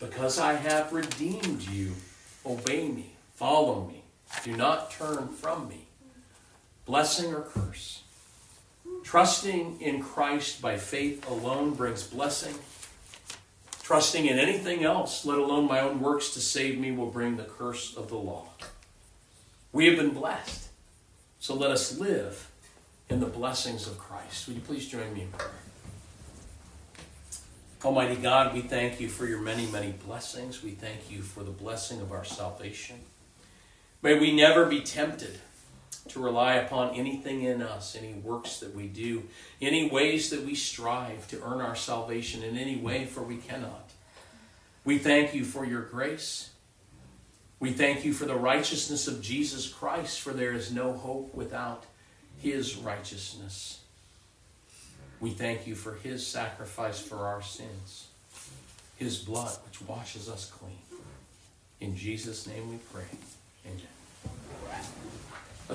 because 0.00 0.38
I 0.38 0.54
have 0.54 0.92
redeemed 0.92 1.62
you, 1.62 1.92
obey 2.44 2.88
me, 2.88 3.12
follow 3.34 3.84
me, 3.84 4.02
do 4.42 4.56
not 4.56 4.90
turn 4.90 5.28
from 5.28 5.68
me 5.68 5.86
blessing 6.86 7.34
or 7.34 7.42
curse. 7.42 8.02
Trusting 9.02 9.80
in 9.80 10.02
Christ 10.02 10.62
by 10.62 10.78
faith 10.78 11.28
alone 11.28 11.74
brings 11.74 12.04
blessing. 12.04 12.54
Trusting 13.82 14.26
in 14.26 14.38
anything 14.38 14.84
else, 14.84 15.24
let 15.26 15.38
alone 15.38 15.68
my 15.68 15.80
own 15.80 16.00
works 16.00 16.30
to 16.30 16.40
save 16.40 16.78
me, 16.78 16.92
will 16.92 17.10
bring 17.10 17.36
the 17.36 17.44
curse 17.44 17.96
of 17.96 18.08
the 18.08 18.16
law. 18.16 18.46
We 19.72 19.86
have 19.86 19.96
been 19.96 20.10
blessed. 20.10 20.68
So 21.38 21.54
let 21.54 21.70
us 21.70 21.98
live 21.98 22.50
in 23.08 23.20
the 23.20 23.26
blessings 23.26 23.86
of 23.86 23.98
Christ. 23.98 24.48
Would 24.48 24.56
you 24.56 24.62
please 24.62 24.88
join 24.88 25.12
me 25.12 25.22
in 25.22 25.28
prayer? 25.28 25.50
Almighty 27.84 28.16
God, 28.16 28.54
we 28.54 28.62
thank 28.62 29.00
you 29.00 29.08
for 29.08 29.26
your 29.26 29.40
many, 29.40 29.66
many 29.66 29.92
blessings. 29.92 30.62
We 30.62 30.70
thank 30.70 31.10
you 31.10 31.22
for 31.22 31.44
the 31.44 31.50
blessing 31.50 32.00
of 32.00 32.10
our 32.10 32.24
salvation. 32.24 32.96
May 34.02 34.18
we 34.18 34.34
never 34.34 34.64
be 34.64 34.80
tempted 34.80 35.38
to 36.08 36.20
rely 36.20 36.54
upon 36.54 36.94
anything 36.94 37.42
in 37.42 37.62
us, 37.62 37.94
any 37.94 38.14
works 38.14 38.58
that 38.60 38.74
we 38.74 38.88
do, 38.88 39.24
any 39.60 39.90
ways 39.90 40.30
that 40.30 40.42
we 40.42 40.54
strive 40.54 41.28
to 41.28 41.42
earn 41.42 41.60
our 41.60 41.76
salvation 41.76 42.42
in 42.42 42.56
any 42.56 42.76
way, 42.76 43.04
for 43.04 43.22
we 43.22 43.36
cannot. 43.36 43.90
We 44.84 44.98
thank 44.98 45.34
you 45.34 45.44
for 45.44 45.64
your 45.64 45.82
grace. 45.82 46.50
We 47.60 47.72
thank 47.72 48.04
you 48.04 48.12
for 48.12 48.24
the 48.24 48.36
righteousness 48.36 49.06
of 49.06 49.22
Jesus 49.22 49.68
Christ, 49.68 50.20
for 50.20 50.32
there 50.32 50.52
is 50.52 50.72
no 50.72 50.92
hope 50.92 51.34
without 51.34 51.84
his 52.38 52.76
righteousness. 52.76 53.80
We 55.20 55.30
thank 55.30 55.66
you 55.66 55.74
for 55.74 55.94
his 55.94 56.26
sacrifice 56.26 57.00
for 57.00 57.26
our 57.26 57.42
sins, 57.42 58.08
his 58.96 59.18
blood 59.18 59.56
which 59.64 59.80
washes 59.82 60.28
us 60.28 60.50
clean. 60.50 60.78
In 61.80 61.96
Jesus' 61.96 62.46
name 62.46 62.70
we 62.70 62.78
pray. 62.92 63.04
Amen. 63.66 63.82